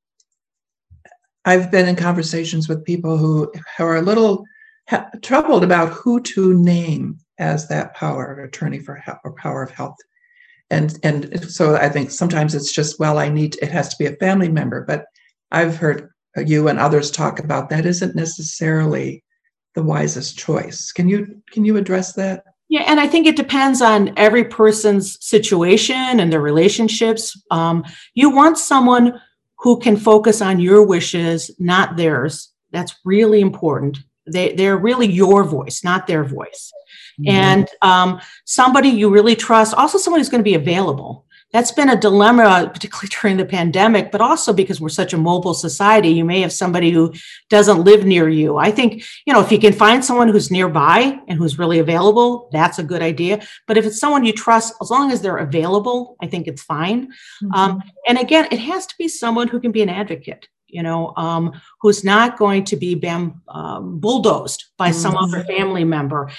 I've 1.43 1.69
been 1.69 1.89
in 1.89 1.97
conversations 1.97 2.69
with 2.69 2.85
people 2.85 3.17
who, 3.17 3.51
who 3.77 3.83
are 3.83 3.97
a 3.97 4.01
little 4.01 4.45
ha- 4.87 5.09
troubled 5.21 5.65
about 5.65 5.91
who 5.91 6.21
to 6.21 6.53
name 6.53 7.19
as 7.39 7.67
that 7.67 7.93
power 7.93 8.39
attorney 8.39 8.79
for 8.79 8.95
health 8.95 9.19
or 9.25 9.33
power 9.33 9.61
of 9.61 9.71
health. 9.71 9.97
And 10.69 10.97
and 11.03 11.51
so 11.51 11.75
I 11.75 11.89
think 11.89 12.09
sometimes 12.09 12.55
it's 12.55 12.71
just 12.71 12.97
well 12.99 13.19
I 13.19 13.27
need 13.27 13.57
it 13.61 13.69
has 13.69 13.89
to 13.89 13.97
be 13.99 14.05
a 14.05 14.15
family 14.15 14.47
member, 14.47 14.85
but 14.87 15.05
I've 15.51 15.75
heard 15.75 16.09
you 16.37 16.69
and 16.69 16.79
others 16.79 17.11
talk 17.11 17.39
about 17.39 17.69
that 17.69 17.85
isn't 17.85 18.15
necessarily 18.15 19.25
the 19.73 19.83
wisest 19.83 20.37
choice. 20.37 20.93
Can 20.93 21.09
you 21.09 21.41
can 21.51 21.65
you 21.65 21.75
address 21.75 22.13
that? 22.13 22.45
Yeah, 22.67 22.83
and 22.87 22.99
I 22.99 23.07
think 23.07 23.27
it 23.27 23.35
depends 23.35 23.81
on 23.81 24.13
every 24.17 24.43
person's 24.43 25.23
situation 25.23 26.19
and 26.19 26.31
their 26.31 26.41
relationships. 26.41 27.39
Um, 27.51 27.83
you 28.15 28.29
want 28.29 28.57
someone 28.57 29.21
who 29.59 29.79
can 29.79 29.97
focus 29.97 30.41
on 30.41 30.59
your 30.59 30.85
wishes, 30.85 31.51
not 31.59 31.95
theirs. 31.95 32.51
That's 32.71 32.95
really 33.05 33.41
important. 33.41 33.99
They, 34.27 34.53
they're 34.53 34.77
really 34.77 35.07
your 35.07 35.43
voice, 35.43 35.83
not 35.83 36.07
their 36.07 36.23
voice. 36.23 36.71
Mm-hmm. 37.19 37.29
And 37.29 37.69
um, 37.81 38.19
somebody 38.45 38.89
you 38.89 39.09
really 39.09 39.35
trust, 39.35 39.75
also 39.75 39.97
somebody 39.97 40.21
who's 40.21 40.29
going 40.29 40.43
to 40.43 40.43
be 40.43 40.55
available 40.55 41.24
that's 41.55 41.71
been 41.71 41.87
a 41.87 41.95
dilemma, 41.95 42.69
particularly 42.73 43.07
during 43.21 43.37
the 43.37 43.45
pandemic, 43.45 44.11
but 44.11 44.19
also 44.19 44.51
because 44.51 44.81
we're 44.81 44.89
such 44.89 45.13
a 45.13 45.17
mobile 45.17 45.53
society. 45.53 46.09
You 46.09 46.25
may 46.25 46.41
have 46.41 46.51
somebody 46.51 46.91
who 46.91 47.13
doesn't 47.49 47.85
live 47.85 48.05
near 48.05 48.27
you. 48.27 48.57
I 48.57 48.71
think, 48.71 49.05
you 49.25 49.31
know, 49.33 49.39
if 49.39 49.53
you 49.53 49.57
can 49.57 49.71
find 49.71 50.03
someone 50.03 50.27
who's 50.27 50.51
nearby 50.51 51.17
and 51.29 51.39
who's 51.39 51.57
really 51.57 51.79
available, 51.79 52.49
that's 52.51 52.77
a 52.77 52.83
good 52.83 53.01
idea. 53.01 53.41
But 53.67 53.77
if 53.77 53.85
it's 53.85 54.01
someone 54.01 54.25
you 54.25 54.33
trust, 54.33 54.73
as 54.81 54.91
long 54.91 55.13
as 55.13 55.21
they're 55.21 55.37
available, 55.37 56.17
I 56.21 56.27
think 56.27 56.47
it's 56.47 56.61
fine. 56.61 57.07
Mm-hmm. 57.07 57.53
Um, 57.53 57.83
and 58.05 58.17
again, 58.17 58.49
it 58.51 58.59
has 58.59 58.85
to 58.87 58.95
be 58.97 59.07
someone 59.07 59.47
who 59.47 59.61
can 59.61 59.71
be 59.71 59.81
an 59.81 59.89
advocate 59.89 60.49
you 60.67 60.83
know, 60.83 61.13
um, 61.15 61.53
who's 61.79 62.03
not 62.03 62.37
going 62.37 62.65
to 62.65 62.75
be 62.75 62.95
bam, 62.95 63.41
um, 63.47 63.99
bulldozed 63.99 64.65
by 64.77 64.91
some 64.91 65.13
mm-hmm. 65.13 65.23
other 65.23 65.43
family 65.45 65.85
member 65.85 66.29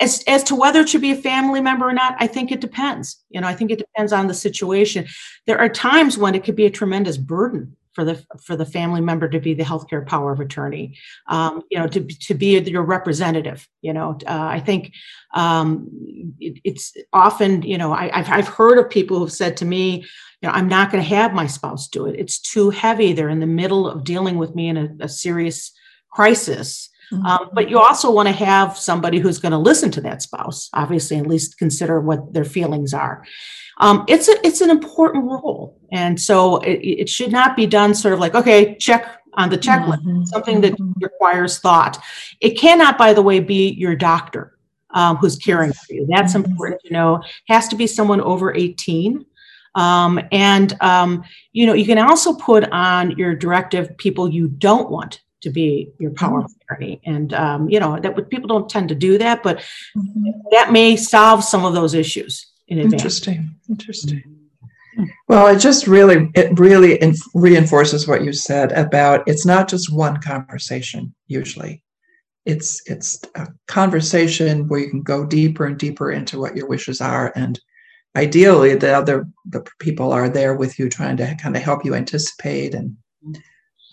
as, 0.00 0.22
as 0.26 0.42
to 0.44 0.54
whether 0.54 0.80
it 0.80 0.88
should 0.88 1.00
be 1.00 1.12
a 1.12 1.16
family 1.16 1.60
member 1.60 1.88
or 1.88 1.92
not, 1.92 2.16
I 2.18 2.26
think 2.26 2.50
it 2.50 2.60
depends. 2.60 3.22
You 3.30 3.40
know, 3.40 3.48
I 3.48 3.54
think 3.54 3.70
it 3.70 3.78
depends 3.78 4.12
on 4.12 4.26
the 4.26 4.34
situation. 4.34 5.06
There 5.46 5.58
are 5.58 5.68
times 5.68 6.18
when 6.18 6.34
it 6.34 6.44
could 6.44 6.56
be 6.56 6.66
a 6.66 6.70
tremendous 6.70 7.16
burden 7.16 7.76
for 7.94 8.04
the 8.04 8.24
for 8.42 8.56
the 8.56 8.66
family 8.66 9.00
member 9.00 9.28
to 9.28 9.38
be 9.38 9.54
the 9.54 9.62
healthcare 9.62 10.04
power 10.04 10.32
of 10.32 10.40
attorney, 10.40 10.98
um, 11.28 11.62
you 11.70 11.78
know, 11.78 11.86
to 11.86 12.04
to 12.04 12.34
be 12.34 12.58
your 12.58 12.82
representative. 12.82 13.68
You 13.82 13.92
know, 13.92 14.18
uh, 14.26 14.48
I 14.50 14.60
think 14.60 14.92
um, 15.34 15.88
it, 16.40 16.58
it's 16.64 16.92
often, 17.12 17.62
you 17.62 17.78
know, 17.78 17.92
I, 17.92 18.10
have 18.12 18.30
I've 18.30 18.48
heard 18.48 18.78
of 18.78 18.90
people 18.90 19.18
who've 19.18 19.32
said 19.32 19.56
to 19.58 19.64
me, 19.64 19.98
you 20.42 20.48
know, 20.48 20.50
I'm 20.50 20.68
not 20.68 20.90
going 20.90 21.02
to 21.02 21.08
have 21.08 21.32
my 21.32 21.46
spouse 21.46 21.88
do 21.88 22.06
it. 22.06 22.18
It's 22.18 22.40
too 22.40 22.70
heavy. 22.70 23.12
They're 23.12 23.28
in 23.28 23.40
the 23.40 23.46
middle 23.46 23.88
of 23.88 24.04
dealing 24.04 24.38
with 24.38 24.54
me 24.56 24.68
in 24.68 24.76
a, 24.76 24.88
a 25.00 25.08
serious 25.08 25.72
crisis. 26.10 26.90
Mm-hmm. 27.12 27.26
Um, 27.26 27.50
but 27.52 27.68
you 27.70 27.78
also 27.78 28.10
want 28.10 28.28
to 28.28 28.34
have 28.34 28.76
somebody 28.76 29.18
who's 29.18 29.38
going 29.38 29.52
to 29.52 29.58
listen 29.58 29.90
to 29.92 30.00
that 30.02 30.22
spouse, 30.22 30.70
obviously, 30.72 31.18
at 31.18 31.26
least 31.26 31.58
consider 31.58 32.00
what 32.00 32.32
their 32.32 32.44
feelings 32.44 32.94
are. 32.94 33.24
Um, 33.78 34.04
it's 34.08 34.28
a, 34.28 34.46
it's 34.46 34.60
an 34.60 34.70
important 34.70 35.24
role, 35.24 35.78
and 35.90 36.20
so 36.20 36.58
it, 36.58 36.78
it, 36.80 37.08
should 37.08 37.32
not 37.32 37.56
be 37.56 37.66
done 37.66 37.92
sort 37.92 38.14
of 38.14 38.20
like 38.20 38.34
okay, 38.34 38.76
check 38.76 39.20
on 39.34 39.50
the 39.50 39.58
checklist, 39.58 40.04
mm-hmm. 40.04 40.24
something 40.26 40.60
that 40.60 40.74
mm-hmm. 40.74 40.92
requires 41.02 41.58
thought. 41.58 41.98
It 42.40 42.50
cannot, 42.50 42.96
by 42.96 43.12
the 43.12 43.22
way, 43.22 43.40
be 43.40 43.70
your 43.70 43.96
doctor 43.96 44.56
um, 44.90 45.16
who's 45.16 45.36
caring 45.36 45.72
for 45.72 45.92
you. 45.92 46.06
That's 46.08 46.34
mm-hmm. 46.34 46.50
important 46.50 46.82
to 46.84 46.92
know. 46.92 47.22
Has 47.48 47.66
to 47.68 47.76
be 47.76 47.88
someone 47.88 48.20
over 48.20 48.54
eighteen. 48.54 49.26
Um, 49.74 50.20
and 50.30 50.80
um, 50.80 51.24
you 51.52 51.66
know 51.66 51.74
you 51.74 51.84
can 51.84 51.98
also 51.98 52.34
put 52.34 52.70
on 52.70 53.18
your 53.18 53.34
directive 53.34 53.96
people 53.98 54.28
you 54.28 54.46
don't 54.46 54.88
want 54.88 55.20
to 55.44 55.50
be 55.50 55.92
your 55.98 56.10
power 56.10 56.40
of 56.40 56.52
attorney. 56.62 57.00
And 57.04 57.32
um, 57.34 57.68
you 57.68 57.78
know 57.78 57.98
that 58.00 58.30
people 58.30 58.48
don't 58.48 58.68
tend 58.68 58.88
to 58.88 58.94
do 58.94 59.16
that, 59.18 59.42
but 59.42 59.58
mm-hmm. 59.96 60.30
that 60.50 60.72
may 60.72 60.96
solve 60.96 61.44
some 61.44 61.64
of 61.64 61.74
those 61.74 61.94
issues 61.94 62.46
in 62.68 62.78
advance. 62.78 62.94
Interesting. 63.02 63.54
Interesting. 63.68 64.22
Well, 65.28 65.48
it 65.48 65.58
just 65.58 65.86
really 65.86 66.30
it 66.34 66.58
really 66.58 67.00
reinforces 67.34 68.06
what 68.06 68.24
you 68.24 68.32
said 68.32 68.72
about 68.72 69.26
it's 69.26 69.46
not 69.46 69.68
just 69.68 69.92
one 69.92 70.20
conversation 70.20 71.14
usually. 71.26 71.82
It's 72.44 72.80
it's 72.86 73.20
a 73.34 73.48
conversation 73.66 74.68
where 74.68 74.80
you 74.80 74.90
can 74.90 75.02
go 75.02 75.24
deeper 75.24 75.64
and 75.66 75.78
deeper 75.78 76.12
into 76.12 76.38
what 76.38 76.56
your 76.56 76.68
wishes 76.68 77.00
are 77.00 77.32
and 77.34 77.58
ideally 78.16 78.74
the 78.76 78.92
other 78.92 79.26
the 79.46 79.66
people 79.80 80.12
are 80.12 80.28
there 80.28 80.54
with 80.54 80.78
you 80.78 80.88
trying 80.88 81.16
to 81.16 81.34
kind 81.42 81.56
of 81.56 81.62
help 81.62 81.84
you 81.84 81.94
anticipate 81.94 82.74
and 82.74 82.96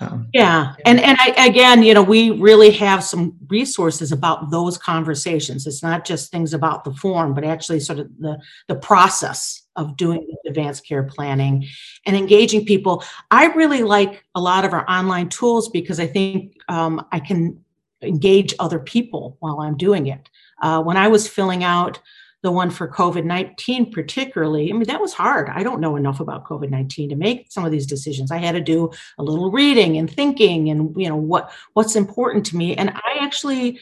um, 0.01 0.27
yeah, 0.34 0.74
and 0.86 1.00
and 1.00 1.15
I, 1.20 1.46
again, 1.46 1.84
you 1.84 1.93
know, 1.93 2.01
we 2.01 2.31
really 2.31 2.72
have 2.72 3.03
some 3.03 3.38
resources 3.48 4.12
about 4.12 4.50
those 4.50 4.75
conversations. 4.77 5.67
It's 5.67 5.84
not 5.84 6.05
just 6.05 6.31
things 6.31 6.53
about 6.53 6.84
the 6.84 6.93
form, 6.93 7.36
but 7.36 7.43
actually 7.43 7.81
sort 7.81 8.00
of 8.00 8.10
the 8.17 8.41
the 8.67 8.75
process 8.75 9.67
of 9.75 9.96
doing 9.98 10.27
advanced 10.48 10.88
care 10.88 11.03
planning 11.03 11.67
and 12.08 12.15
engaging 12.15 12.65
people. 12.65 13.03
I 13.29 13.48
really 13.53 13.84
like 13.84 14.25
a 14.34 14.41
lot 14.41 14.65
of 14.65 14.74
our 14.74 14.89
online 14.89 15.29
tools 15.29 15.70
because 15.70 16.00
I 16.00 16.08
think 16.08 16.55
um, 16.67 17.05
I 17.12 17.20
can 17.20 17.63
engage 18.01 18.55
other 18.58 18.79
people 18.79 19.38
while 19.39 19.60
I'm 19.60 19.77
doing 19.77 20.08
it. 20.08 20.29
Uh, 20.63 20.81
when 20.81 20.98
I 20.98 21.08
was 21.10 21.27
filling 21.27 21.63
out 21.63 22.00
the 22.43 22.51
one 22.51 22.71
for 22.71 22.88
COVID 22.88 23.24
19, 23.24 23.91
particularly, 23.91 24.69
I 24.69 24.74
mean, 24.74 24.86
that 24.86 25.01
was 25.01 25.13
hard. 25.13 25.50
I 25.50 25.63
don't 25.63 25.79
know 25.79 25.95
enough 25.95 26.19
about 26.19 26.45
COVID 26.45 26.69
19 26.69 27.10
to 27.10 27.15
make 27.15 27.51
some 27.51 27.65
of 27.65 27.71
these 27.71 27.86
decisions. 27.86 28.31
I 28.31 28.38
had 28.38 28.53
to 28.53 28.62
do 28.62 28.91
a 29.17 29.24
little 29.24 29.51
reading 29.51 29.98
and 29.98 30.10
thinking 30.10 30.69
and, 30.69 30.93
you 31.00 31.07
know, 31.07 31.15
what 31.15 31.51
what's 31.74 31.95
important 31.95 32.45
to 32.48 32.57
me. 32.57 32.75
And 32.75 32.89
I 32.89 33.17
actually, 33.19 33.79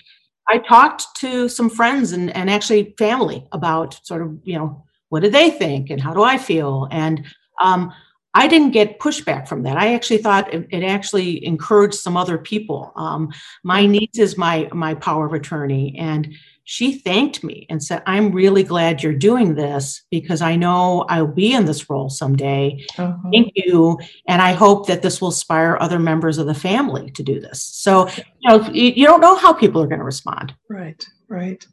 I 0.50 0.58
talked 0.58 1.06
to 1.18 1.48
some 1.48 1.70
friends 1.70 2.12
and, 2.12 2.36
and 2.36 2.50
actually 2.50 2.94
family 2.98 3.48
about 3.51 4.00
sort 4.06 4.22
of, 4.22 4.38
you 4.44 4.58
know, 4.58 4.84
what 5.10 5.24
do 5.24 5.30
they 5.30 5.50
think 5.50 5.89
and 5.89 6.01
how 6.01 6.13
do 6.13 6.24
I 6.24 6.38
feel? 6.38 6.88
And 6.92 7.25
um, 7.62 7.94
I 8.34 8.48
didn't 8.48 8.72
get 8.72 9.00
pushback 9.00 9.48
from 9.48 9.63
that. 9.63 9.78
I 9.78 9.94
actually 9.94 10.20
thought 10.20 10.54
it, 10.54 10.68
it 10.70 10.84
actually 10.84 11.44
encouraged 11.46 11.96
some 11.96 12.16
other 12.16 12.38
people. 12.38 12.92
Um, 12.96 13.34
my 13.63 13.86
niece 13.86 14.18
is 14.18 14.38
my 14.38 14.70
my 14.72 14.94
power 14.94 15.25
of 15.25 15.34
attorney, 15.34 15.96
and 15.98 16.34
she 16.72 17.00
thanked 17.00 17.44
me 17.44 17.66
and 17.68 17.84
said, 17.84 18.04
I'm 18.06 18.32
really 18.32 18.62
glad 18.62 19.02
you're 19.02 19.12
doing 19.12 19.56
this 19.56 20.04
because 20.12 20.40
I 20.44 20.56
know 20.56 21.04
I'll 21.10 21.26
be 21.26 21.52
in 21.52 21.66
this 21.66 21.90
role 21.90 22.12
someday. 22.12 22.86
Uh-huh. 22.96 23.18
Thank 23.32 23.54
you. 23.56 23.98
And 24.28 24.40
I 24.40 24.52
hope 24.52 24.86
that 24.86 25.02
this 25.02 25.20
will 25.20 25.30
inspire 25.30 25.80
other 25.82 25.98
members 25.98 26.38
of 26.38 26.46
the 26.46 26.54
family 26.54 27.10
to 27.10 27.24
do 27.24 27.40
this. 27.40 27.64
So, 27.64 28.08
you 28.18 28.24
know, 28.48 28.70
you, 28.70 29.08
don't 29.08 29.20
know 29.20 29.36
how 29.36 29.52
people 29.52 29.82
are 29.82 29.88
going 29.88 29.98
to 29.98 30.06
respond. 30.06 30.54
Right, 30.70 31.04
right. 31.28 31.66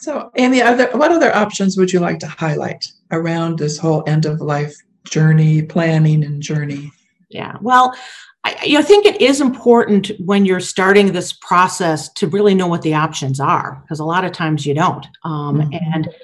So, 0.00 0.32
Amy, 0.34 0.58
there, 0.58 0.90
what 0.96 1.12
other 1.12 1.32
options 1.32 1.76
would 1.76 1.92
you 1.92 2.00
like 2.00 2.18
to 2.18 2.26
highlight 2.26 2.88
around 3.12 3.60
this 3.60 3.78
whole 3.78 4.02
end 4.08 4.26
of 4.26 4.40
life 4.40 4.74
journey, 5.04 5.62
planning 5.62 6.24
and 6.24 6.42
journey? 6.42 6.90
Yeah, 7.28 7.54
well, 7.60 7.94
I, 8.44 8.76
I, 8.78 8.82
think 8.82 9.06
it 9.06 9.20
is 9.20 9.40
important 9.40 10.10
when 10.18 10.44
you're 10.44 10.60
starting 10.60 11.12
this 11.12 11.32
process 11.32 12.12
to 12.14 12.28
really 12.28 12.54
know 12.54 12.66
what 12.66 12.82
the 12.82 12.94
options 12.94 13.40
are, 13.40 13.80
because 13.82 14.00
a 14.00 14.04
lot 14.04 14.24
of 14.24 14.32
times 14.32 14.66
you 14.66 14.74
don't. 14.74 15.06
Um, 15.24 15.60
mm-hmm. 15.60 15.94
And 15.94 16.14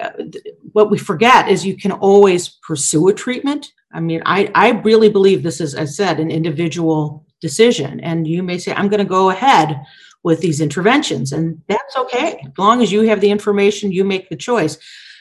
uh, 0.00 0.38
what 0.72 0.90
we 0.90 0.98
forget 0.98 1.48
is 1.48 1.64
you 1.64 1.76
can 1.76 1.92
always 1.92 2.48
pursue 2.48 3.08
a 3.08 3.14
treatment. 3.14 3.72
I 3.92 4.00
mean, 4.00 4.22
I, 4.26 4.50
I 4.54 4.70
really 4.80 5.08
believe 5.08 5.42
this 5.42 5.60
is, 5.60 5.74
as 5.74 5.88
I 5.88 5.92
said, 5.92 6.20
an 6.20 6.30
individual 6.30 7.24
decision. 7.40 8.00
And 8.00 8.26
you 8.26 8.42
may 8.42 8.58
say, 8.58 8.72
I'm 8.74 8.88
going 8.88 8.98
to 8.98 9.04
go 9.04 9.30
ahead 9.30 9.80
with 10.22 10.40
these 10.40 10.60
interventions, 10.60 11.32
and 11.32 11.62
that's 11.68 11.96
okay. 11.96 12.40
As 12.44 12.58
long 12.58 12.82
as 12.82 12.90
you 12.90 13.02
have 13.02 13.20
the 13.20 13.30
information, 13.30 13.92
you 13.92 14.04
make 14.04 14.28
the 14.28 14.36
choice. 14.36 14.76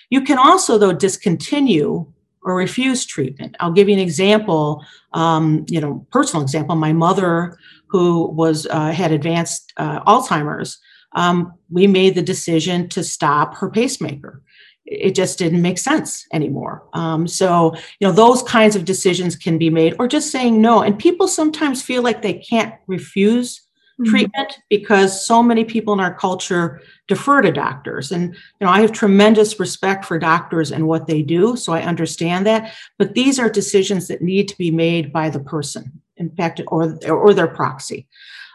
You 0.09 0.21
can 0.21 0.37
also, 0.37 0.77
though, 0.77 0.93
discontinue 0.93 2.11
or 2.45 2.55
refuse 2.55 3.05
treatment. 3.05 3.55
I'll 3.59 3.73
give 3.73 3.89
you 3.89 3.95
an 3.95 3.99
example, 3.99 4.85
um, 5.13 5.65
you 5.67 5.81
know, 5.81 6.05
personal 6.11 6.43
example. 6.43 6.75
My 6.75 6.93
mother, 6.93 7.57
who 7.87 8.27
was 8.27 8.67
uh, 8.67 8.91
had 8.91 9.11
advanced 9.11 9.73
uh, 9.77 10.03
Alzheimer's, 10.03 10.77
um, 11.15 11.53
we 11.69 11.87
made 11.87 12.13
the 12.15 12.21
decision 12.21 12.87
to 12.89 13.03
stop 13.03 13.55
her 13.55 13.69
pacemaker. 13.69 14.43
It 14.85 15.15
just 15.15 15.39
didn't 15.39 15.63
make 15.63 15.79
sense 15.79 16.27
anymore. 16.31 16.87
Um, 16.93 17.27
so, 17.27 17.73
you 17.99 18.07
know, 18.07 18.13
those 18.13 18.43
kinds 18.43 18.75
of 18.75 18.85
decisions 18.85 19.35
can 19.35 19.57
be 19.57 19.71
made, 19.71 19.95
or 19.97 20.07
just 20.07 20.31
saying 20.31 20.61
no. 20.61 20.81
And 20.81 20.99
people 20.99 21.27
sometimes 21.27 21.81
feel 21.81 22.03
like 22.03 22.21
they 22.21 22.35
can't 22.35 22.75
refuse 22.85 23.64
mm-hmm. 23.99 24.09
treatment 24.09 24.59
because 24.69 25.25
so 25.25 25.41
many 25.41 25.63
people 25.63 25.93
in 25.93 25.99
our 25.99 26.13
culture 26.13 26.81
defer 27.07 27.41
to 27.41 27.51
doctors. 27.51 28.11
And 28.11 28.33
you 28.33 28.65
know, 28.65 28.69
I 28.69 28.81
have 28.81 28.91
tremendous 28.91 29.59
respect 29.59 30.05
for 30.05 30.19
doctors 30.19 30.71
and 30.71 30.87
what 30.87 31.07
they 31.07 31.21
do, 31.21 31.55
so 31.55 31.73
I 31.73 31.83
understand 31.83 32.45
that. 32.45 32.75
But 32.97 33.13
these 33.13 33.39
are 33.39 33.49
decisions 33.49 34.07
that 34.07 34.21
need 34.21 34.47
to 34.49 34.57
be 34.57 34.71
made 34.71 35.13
by 35.13 35.29
the 35.29 35.39
person, 35.39 36.01
in 36.17 36.29
fact, 36.31 36.61
or 36.67 36.97
or 37.09 37.33
their 37.33 37.47
proxy. 37.47 38.07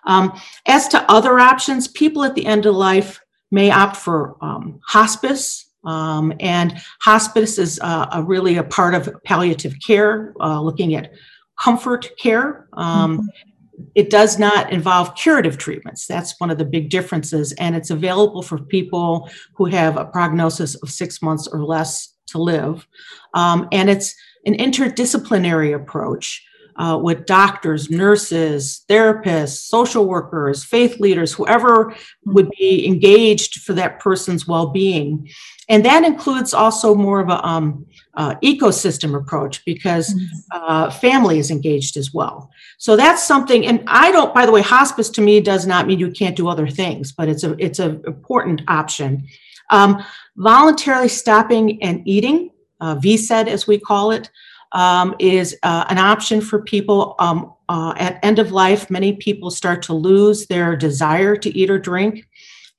Um, 0.07 0.33
as 0.67 0.89
to 0.89 1.11
other 1.11 1.39
options, 1.39 1.89
people 1.89 2.25
at 2.25 2.35
the 2.35 2.47
end 2.47 2.67
of 2.67 2.75
life 2.75 3.21
may 3.51 3.71
opt 3.71 3.97
for 3.97 4.37
um, 4.41 4.81
hospice. 4.87 5.67
Um, 5.83 6.35
and 6.41 6.79
hospice 7.01 7.59
is 7.59 7.81
uh, 7.83 8.07
a 8.13 8.23
really 8.23 8.59
a 8.59 8.63
part 8.63 8.95
of 8.95 9.09
palliative 9.25 9.77
care, 9.85 10.35
uh, 10.39 10.61
looking 10.61 10.95
at 10.95 11.13
comfort 11.59 12.11
care. 12.19 12.69
Um, 12.75 13.19
mm-hmm 13.19 13.50
it 13.95 14.11
does 14.11 14.39
not 14.39 14.73
involve 14.73 15.15
curative 15.15 15.59
treatments. 15.59 16.07
That's 16.07 16.39
one 16.39 16.51
of 16.51 16.59
the 16.59 16.65
big 16.65 16.91
differences. 16.91 17.53
And 17.53 17.77
it's 17.77 17.91
available 17.91 18.43
for 18.43 18.59
people 18.59 19.31
who 19.55 19.67
have 19.67 19.97
a 19.97 20.05
prognosis 20.05 20.75
of 20.77 20.91
six 20.91 21.23
months 21.23 21.47
or 21.47 21.65
less 21.65 22.15
to 22.29 22.39
live. 22.39 22.87
Um, 23.35 23.69
and 23.73 23.91
it's 23.91 24.15
an 24.47 24.55
interdisciplinary 24.55 25.75
approach. 25.75 26.45
Uh, 26.81 26.97
with 26.97 27.27
doctors, 27.27 27.91
nurses, 27.91 28.85
therapists, 28.89 29.69
social 29.69 30.07
workers, 30.07 30.65
faith 30.65 30.99
leaders, 30.99 31.31
whoever 31.31 31.95
would 32.25 32.51
be 32.59 32.87
engaged 32.87 33.61
for 33.61 33.75
that 33.75 34.01
person's 34.01 34.49
well-being. 34.49 35.29
And 35.69 35.85
that 35.85 36.05
includes 36.05 36.55
also 36.55 36.95
more 36.95 37.21
of 37.21 37.29
a 37.29 37.47
um, 37.47 37.85
uh, 38.15 38.35
ecosystem 38.43 39.15
approach 39.15 39.63
because 39.67 40.15
mm-hmm. 40.15 40.25
uh, 40.53 40.91
family 40.91 41.39
is 41.39 41.51
engaged 41.51 41.99
as 41.99 42.15
well. 42.15 42.51
So 42.79 42.97
that's 42.97 43.23
something. 43.23 43.67
And 43.67 43.85
I 43.87 44.11
don't. 44.11 44.33
By 44.33 44.47
the 44.47 44.53
way, 44.53 44.63
hospice 44.63 45.11
to 45.11 45.21
me 45.21 45.41
does 45.41 45.67
not 45.67 45.87
mean 45.87 45.99
you 45.99 46.11
can't 46.11 46.35
do 46.35 46.49
other 46.49 46.67
things, 46.67 47.13
but 47.13 47.29
it's 47.29 47.45
a 47.45 47.55
it's 47.65 47.79
an 47.79 48.03
important 48.07 48.63
option. 48.69 49.29
Um, 49.71 50.03
voluntarily 50.37 51.09
stopping 51.09 51.81
and 51.83 52.03
eating, 52.09 52.51
uh, 52.81 52.97
VSED 52.97 53.47
as 53.47 53.67
we 53.67 53.79
call 53.79 54.11
it, 54.11 54.31
um, 54.73 55.15
is 55.19 55.57
uh, 55.63 55.85
an 55.89 55.99
option 55.99 56.41
for 56.41 56.63
people 56.63 57.15
um, 57.19 57.53
uh, 57.69 57.95
at 57.97 58.25
end 58.25 58.39
of 58.39 58.53
life. 58.53 58.91
Many 58.91 59.15
people 59.15 59.51
start 59.51 59.83
to 59.83 59.95
lose 59.95 60.47
their 60.47 60.77
desire 60.77 61.37
to 61.37 61.57
eat 61.57 61.71
or 61.71 61.79
drink, 61.79 62.29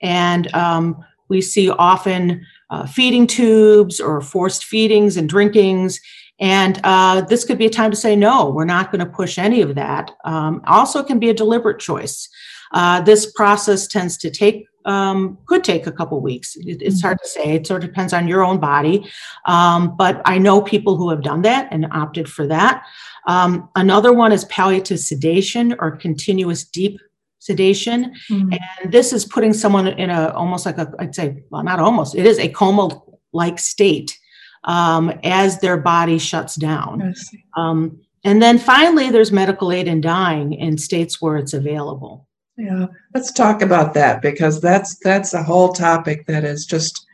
and 0.02 0.54
um, 0.54 1.04
we 1.28 1.42
see 1.42 1.70
often 1.70 2.46
uh, 2.70 2.86
feeding 2.88 3.28
tubes 3.28 4.00
or 4.00 4.22
forced 4.22 4.66
feedings 4.66 5.18
and 5.18 5.30
drinkings. 5.30 6.00
And 6.40 6.80
uh, 6.84 7.22
this 7.22 7.46
could 7.46 7.60
be 7.60 7.68
a 7.68 7.70
time 7.70 7.92
to 7.92 7.98
say, 7.98 8.16
no, 8.16 8.50
we're 8.50 8.66
not 8.66 8.92
going 8.92 9.06
to 9.06 9.06
push 9.06 9.38
any 9.38 9.62
of 9.62 9.76
that. 9.76 10.12
Um, 10.26 10.62
also, 10.66 11.04
can 11.04 11.20
be 11.20 11.30
a 11.30 11.36
deliberate 11.36 11.80
choice. 11.80 12.28
Uh, 12.74 13.02
this 13.02 13.32
process 13.34 13.88
tends 13.88 14.18
to 14.18 14.30
take 14.30 14.66
um, 14.86 15.38
could 15.46 15.64
take 15.64 15.88
a 15.88 15.92
couple 15.92 16.20
weeks. 16.22 16.56
It, 16.56 16.82
it's 16.82 17.02
hard 17.02 17.20
to 17.22 17.28
say. 17.28 17.54
It 17.54 17.68
sort 17.68 17.84
of 17.84 17.90
depends 17.90 18.14
on 18.14 18.28
your 18.28 18.44
own 18.44 18.60
body. 18.60 19.10
Um, 19.46 19.96
but 19.96 20.22
I 20.26 20.38
know 20.38 20.62
people 20.62 20.98
who 20.98 21.10
have 21.10 21.22
done 21.22 21.44
that 21.44 21.68
and 21.72 21.86
opted 21.92 22.28
for 22.28 22.48
that. 22.48 22.84
Um, 23.28 23.70
another 23.76 24.14
one 24.14 24.32
is 24.32 24.46
palliative 24.46 25.00
sedation 25.00 25.76
or 25.80 25.96
continuous 25.98 26.64
deep 26.64 27.00
sedation. 27.40 28.14
Mm-hmm. 28.30 28.54
And 28.82 28.92
this 28.92 29.14
is 29.14 29.26
putting 29.26 29.54
someone 29.54 29.88
in 29.88 30.10
a 30.10 30.30
almost 30.30 30.66
like 30.66 30.78
a, 30.78 30.92
I'd 31.00 31.16
say, 31.16 31.44
well, 31.50 31.64
not 31.64 31.80
almost, 31.80 32.16
it 32.16 32.26
is 32.26 32.40
a 32.40 32.50
coma 32.50 33.02
like 33.34 33.60
state 33.60 34.18
um, 34.64 35.12
as 35.24 35.60
their 35.60 35.78
body 35.78 36.18
shuts 36.18 36.56
down. 36.56 37.14
Um, 37.58 38.02
and 38.24 38.42
then 38.42 38.60
finally, 38.60 39.10
there's 39.10 39.32
medical 39.32 39.72
aid 39.72 39.88
in 39.88 40.02
dying 40.02 40.54
in 40.54 40.78
states 40.78 41.22
where 41.22 41.38
it's 41.38 41.54
available. 41.54 42.28
Yeah, 42.62 42.86
let's 43.16 43.32
talk 43.32 43.64
about 43.64 43.96
that 43.96 44.22
because 44.22 44.62
that's 44.62 45.00
that's 45.00 45.34
a 45.34 45.42
whole 45.42 45.74
topic 45.74 46.28
that 46.28 46.44
is 46.44 46.68
just 46.68 47.08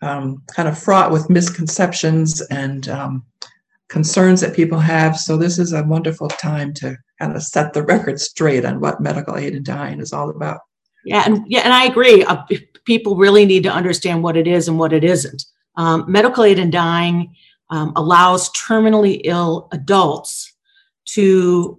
um, 0.00 0.42
kind 0.50 0.66
of 0.66 0.78
fraught 0.78 1.12
with 1.12 1.28
misconceptions 1.28 2.40
and 2.40 2.88
um, 2.88 3.22
concerns 3.88 4.40
that 4.40 4.56
people 4.56 4.78
have. 4.78 5.18
So 5.18 5.36
this 5.36 5.58
is 5.58 5.74
a 5.74 5.82
wonderful 5.82 6.28
time 6.28 6.72
to 6.74 6.96
kind 7.20 7.36
of 7.36 7.42
set 7.42 7.74
the 7.74 7.82
record 7.82 8.18
straight 8.18 8.64
on 8.64 8.80
what 8.80 9.02
medical 9.02 9.36
aid 9.36 9.54
in 9.54 9.62
dying 9.62 10.00
is 10.00 10.14
all 10.14 10.30
about. 10.30 10.60
Yeah, 11.04 11.24
and 11.26 11.44
yeah, 11.48 11.60
and 11.60 11.74
I 11.74 11.84
agree. 11.84 12.24
Uh, 12.24 12.42
people 12.86 13.16
really 13.16 13.44
need 13.44 13.64
to 13.64 13.70
understand 13.70 14.22
what 14.22 14.38
it 14.38 14.46
is 14.46 14.68
and 14.68 14.78
what 14.78 14.94
it 14.94 15.04
isn't. 15.04 15.44
Um, 15.76 16.06
medical 16.08 16.44
aid 16.44 16.58
in 16.58 16.70
dying 16.70 17.34
um, 17.68 17.92
allows 17.94 18.50
terminally 18.52 19.20
ill 19.24 19.68
adults 19.70 20.50
to 21.08 21.78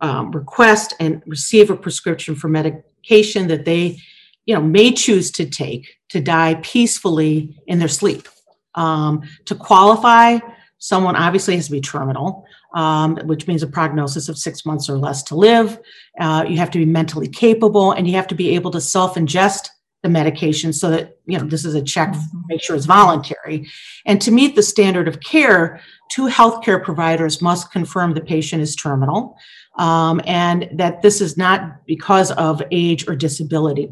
um, 0.00 0.30
request 0.30 0.94
and 1.00 1.22
receive 1.26 1.70
a 1.70 1.76
prescription 1.76 2.34
for 2.34 2.48
medication 2.48 3.48
that 3.48 3.64
they, 3.64 3.98
you 4.44 4.54
know, 4.54 4.62
may 4.62 4.92
choose 4.92 5.30
to 5.32 5.46
take 5.46 5.96
to 6.10 6.20
die 6.20 6.54
peacefully 6.62 7.58
in 7.66 7.78
their 7.78 7.88
sleep. 7.88 8.28
Um, 8.74 9.22
to 9.46 9.54
qualify, 9.54 10.38
someone 10.78 11.16
obviously 11.16 11.56
has 11.56 11.66
to 11.66 11.72
be 11.72 11.80
terminal, 11.80 12.44
um, 12.74 13.16
which 13.24 13.46
means 13.46 13.62
a 13.62 13.66
prognosis 13.66 14.28
of 14.28 14.36
six 14.36 14.66
months 14.66 14.88
or 14.88 14.98
less 14.98 15.22
to 15.24 15.34
live. 15.34 15.78
Uh, 16.20 16.44
you 16.48 16.58
have 16.58 16.70
to 16.72 16.78
be 16.78 16.84
mentally 16.84 17.28
capable, 17.28 17.92
and 17.92 18.06
you 18.06 18.14
have 18.14 18.26
to 18.28 18.34
be 18.34 18.54
able 18.54 18.70
to 18.70 18.80
self-ingest 18.80 19.68
the 20.06 20.08
medication 20.12 20.72
so 20.72 20.90
that 20.90 21.16
you 21.26 21.36
know 21.36 21.44
this 21.44 21.64
is 21.64 21.74
a 21.74 21.82
check 21.82 22.10
mm-hmm. 22.10 22.38
make 22.46 22.62
sure 22.62 22.76
it's 22.76 22.86
voluntary 22.86 23.68
and 24.04 24.20
to 24.20 24.30
meet 24.30 24.54
the 24.54 24.62
standard 24.62 25.08
of 25.08 25.20
care 25.20 25.80
two 26.10 26.28
healthcare 26.28 26.82
providers 26.82 27.42
must 27.42 27.72
confirm 27.72 28.14
the 28.14 28.20
patient 28.20 28.62
is 28.62 28.76
terminal 28.76 29.36
um, 29.76 30.20
and 30.24 30.68
that 30.72 31.02
this 31.02 31.20
is 31.20 31.36
not 31.36 31.86
because 31.86 32.32
of 32.32 32.62
age 32.70 33.08
or 33.08 33.16
disability. 33.16 33.90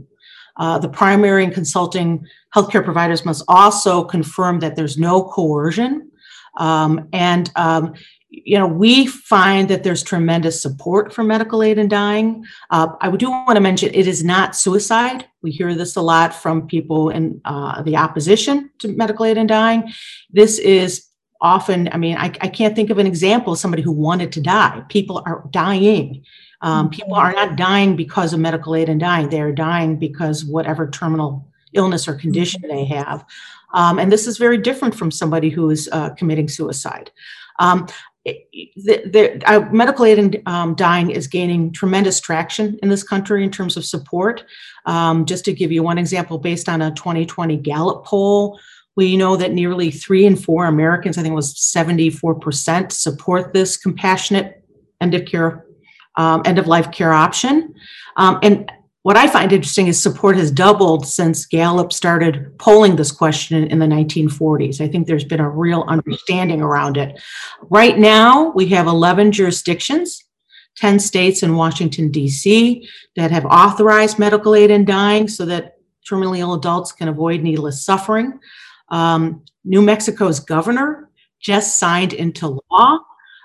Uh, 0.57 0.79
the 0.79 0.89
primary 0.89 1.45
and 1.45 1.53
consulting 1.53 2.27
healthcare 2.55 2.85
providers 2.85 3.25
must 3.25 3.45
also 3.49 4.05
confirm 4.05 4.61
that 4.61 4.77
there's 4.77 4.97
no 4.97 5.25
coercion. 5.25 6.11
Um, 6.57 7.09
and, 7.13 7.51
um, 7.57 7.95
you 8.29 8.59
know, 8.59 8.67
we 8.67 9.07
find 9.07 9.69
that 9.69 9.83
there's 9.83 10.03
tremendous 10.03 10.63
support 10.63 11.13
for 11.13 11.25
medical 11.25 11.63
aid 11.63 11.79
in 11.79 11.89
dying. 11.89 12.45
Uh, 12.71 12.89
I 13.01 13.11
do 13.17 13.31
want 13.31 13.57
to 13.57 13.61
mention 13.61 13.91
it 13.93 14.07
is 14.07 14.23
not 14.25 14.57
suicide. 14.57 15.27
We 15.43 15.51
hear 15.51 15.75
this 15.75 15.97
a 15.97 16.03
lot 16.03 16.35
from 16.35 16.67
people 16.67 17.11
in 17.11 17.41
uh, 17.45 17.83
the 17.83 17.97
opposition 17.97 18.71
to 18.79 18.89
medical 18.89 19.25
aid 19.25 19.37
in 19.37 19.47
dying. 19.47 19.93
This 20.31 20.59
is 20.59 21.07
often, 21.45 21.91
I 21.93 21.99
mean, 21.99 22.17
I, 22.17 22.33
I 22.41 22.49
can't 22.49 22.75
think 22.75 22.89
of 22.89 22.99
an 22.99 23.07
example 23.07 23.53
of 23.53 23.59
somebody 23.59 23.83
who 23.83 23.93
wanted 23.93 24.33
to 24.33 24.41
die. 24.41 24.83
People 24.89 25.23
are 25.27 25.45
dying. 25.51 26.25
Um, 26.63 26.89
people 26.89 27.15
are 27.15 27.33
not 27.33 27.57
dying 27.57 27.95
because 27.97 28.33
of 28.33 28.41
medical 28.41 28.75
aid 28.75 28.89
and 28.89 28.99
dying. 28.99 29.29
They 29.29 29.43
are 29.43 29.53
dying 29.53 29.97
because 29.97 30.47
whatever 30.47 30.89
terminal 30.89 31.47
illness 31.75 32.09
or 32.09 32.15
condition 32.15 32.63
they 32.63 32.87
have. 32.87 33.27
Um, 33.75 33.99
and 33.99 34.11
this 34.11 34.27
is 34.27 34.39
very 34.39 34.57
different 34.57 34.95
from 34.95 35.11
somebody 35.11 35.51
who 35.51 35.69
is 35.69 35.87
uh, 35.93 36.11
committing 36.11 36.49
suicide. 36.49 37.11
Um, 37.59 37.89
the, 38.25 39.03
the 39.05 39.43
uh, 39.45 39.69
medical 39.71 40.07
aid 40.07 40.19
in 40.19 40.43
um, 40.47 40.75
dying 40.75 41.11
is 41.11 41.27
gaining 41.27 41.73
tremendous 41.73 42.21
traction 42.21 42.79
in 42.83 42.89
this 42.89 43.03
country 43.03 43.45
in 43.45 43.51
terms 43.51 43.77
of 43.77 43.85
support. 43.85 44.45
Um, 44.87 45.27
just 45.27 45.45
to 45.45 45.53
give 45.53 45.71
you 45.71 45.83
one 45.83 45.99
example, 45.99 46.39
based 46.39 46.71
on 46.71 46.81
a 46.81 46.91
2020 46.93 47.59
Gallup 47.59 48.07
poll, 48.07 48.59
we 48.97 49.17
know 49.17 49.37
that 49.37 49.53
nearly 49.53 49.91
three 49.91 50.27
in 50.27 50.37
four 50.37 50.67
Americans, 50.67 51.19
I 51.19 51.23
think 51.23 51.33
it 51.33 51.37
was 51.37 51.55
74%, 51.55 52.93
support 52.93 53.53
this 53.53 53.77
compassionate 53.77 54.65
end 55.01 55.15
of 55.15 55.25
care, 55.25 55.67
um, 56.17 56.43
end 56.45 56.59
of 56.59 56.67
life 56.67 56.91
care 56.93 57.13
option. 57.13 57.75
Um, 58.17 58.39
and 58.43 58.71
what 59.03 59.17
I 59.17 59.27
find 59.27 59.53
interesting 59.53 59.89
is 59.89 60.01
support 60.01 60.37
has 60.37 60.51
doubled 60.51 61.07
since 61.07 61.45
Gallup 61.45 61.93
started 61.93 62.57
polling 62.59 62.97
this 62.97 63.13
question 63.13 63.65
in 63.65 63.79
the 63.79 63.87
1940s. 63.87 64.81
I 64.81 64.89
think 64.89 65.07
there's 65.07 65.25
been 65.25 65.41
a 65.41 65.51
real 65.51 65.85
understanding 65.89 66.63
around 66.63 66.97
it. 66.97 67.21
Right 67.63 67.99
now, 67.99 68.53
we 68.53 68.67
have 68.69 68.87
11 68.87 69.33
jurisdictions 69.33 70.25
10 70.77 70.99
states 70.99 71.43
and 71.43 71.57
Washington, 71.57 72.11
D.C., 72.11 72.89
that 73.17 73.31
have 73.31 73.45
authorized 73.45 74.19
medical 74.19 74.55
aid 74.55 74.71
in 74.71 74.85
dying 74.85 75.29
so 75.29 75.45
that 75.45 75.79
terminally 76.09 76.39
ill 76.39 76.55
adults 76.55 76.93
can 76.93 77.09
avoid 77.09 77.43
needless 77.43 77.85
suffering. 77.85 78.41
Um, 78.89 79.45
New 79.65 79.83
Mexico's 79.83 80.41
governor 80.41 81.11
just 81.41 81.79
signed 81.79 82.13
into 82.13 82.61
law 82.71 82.99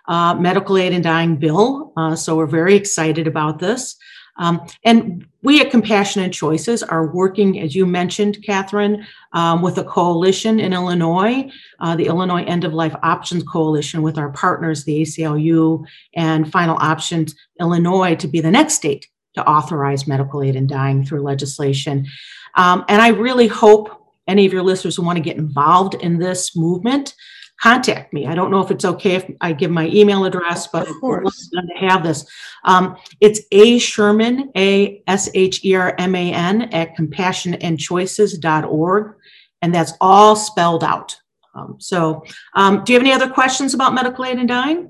uh, 0.07 0.33
medical 0.33 0.77
aid 0.77 0.91
in 0.91 1.01
dying 1.01 1.37
bill. 1.37 1.93
Uh, 1.95 2.15
so 2.15 2.35
we're 2.35 2.47
very 2.47 2.75
excited 2.75 3.27
about 3.27 3.59
this. 3.59 3.95
Um, 4.39 4.65
and 4.85 5.27
we 5.43 5.61
at 5.61 5.69
Compassionate 5.69 6.31
Choices 6.31 6.81
are 6.81 7.13
working, 7.13 7.59
as 7.59 7.75
you 7.75 7.85
mentioned, 7.85 8.41
Catherine, 8.43 9.05
um, 9.33 9.61
with 9.61 9.77
a 9.77 9.83
coalition 9.83 10.61
in 10.61 10.71
Illinois, 10.71 11.51
uh, 11.81 11.95
the 11.95 12.07
Illinois 12.07 12.43
End 12.45 12.63
of 12.63 12.73
Life 12.73 12.95
Options 13.03 13.43
Coalition, 13.43 14.01
with 14.01 14.17
our 14.17 14.31
partners, 14.31 14.85
the 14.85 15.01
ACLU 15.01 15.85
and 16.15 16.49
Final 16.49 16.77
Options 16.77 17.35
Illinois, 17.59 18.15
to 18.15 18.27
be 18.27 18.39
the 18.39 18.49
next 18.49 18.75
state 18.75 19.07
to 19.35 19.45
authorize 19.47 20.07
medical 20.07 20.41
aid 20.41 20.55
in 20.55 20.67
dying 20.67 21.03
through 21.03 21.21
legislation. 21.21 22.07
Um, 22.55 22.85
and 22.87 23.01
I 23.01 23.09
really 23.09 23.47
hope 23.47 23.98
any 24.29 24.45
of 24.45 24.53
your 24.53 24.63
listeners 24.63 24.95
who 24.95 25.03
want 25.03 25.17
to 25.17 25.23
get 25.23 25.35
involved 25.37 25.95
in 25.95 26.19
this 26.19 26.55
movement, 26.55 27.15
contact 27.61 28.13
me. 28.13 28.25
I 28.25 28.35
don't 28.35 28.51
know 28.51 28.61
if 28.61 28.71
it's 28.71 28.85
okay 28.85 29.15
if 29.15 29.29
I 29.41 29.51
give 29.53 29.71
my 29.71 29.87
email 29.87 30.23
address, 30.25 30.67
but 30.67 30.87
of 30.87 30.95
course. 31.01 31.49
to 31.49 31.61
have 31.87 32.03
this. 32.03 32.25
Um, 32.63 32.95
it's 33.19 33.41
A 33.51 33.79
Sherman, 33.79 34.51
A 34.55 35.03
S 35.07 35.29
H 35.33 35.65
E 35.65 35.75
R 35.75 35.93
M 35.97 36.15
A 36.15 36.33
N, 36.33 36.61
at 36.73 36.95
compassionandchoices.org. 36.95 39.15
And 39.61 39.75
that's 39.75 39.91
all 39.99 40.37
spelled 40.37 40.85
out. 40.85 41.17
Um, 41.53 41.75
so, 41.79 42.23
um, 42.53 42.83
do 42.83 42.93
you 42.93 42.99
have 42.99 43.05
any 43.05 43.13
other 43.13 43.29
questions 43.29 43.73
about 43.73 43.93
medical 43.93 44.23
aid 44.23 44.39
in 44.39 44.47
dying? 44.47 44.87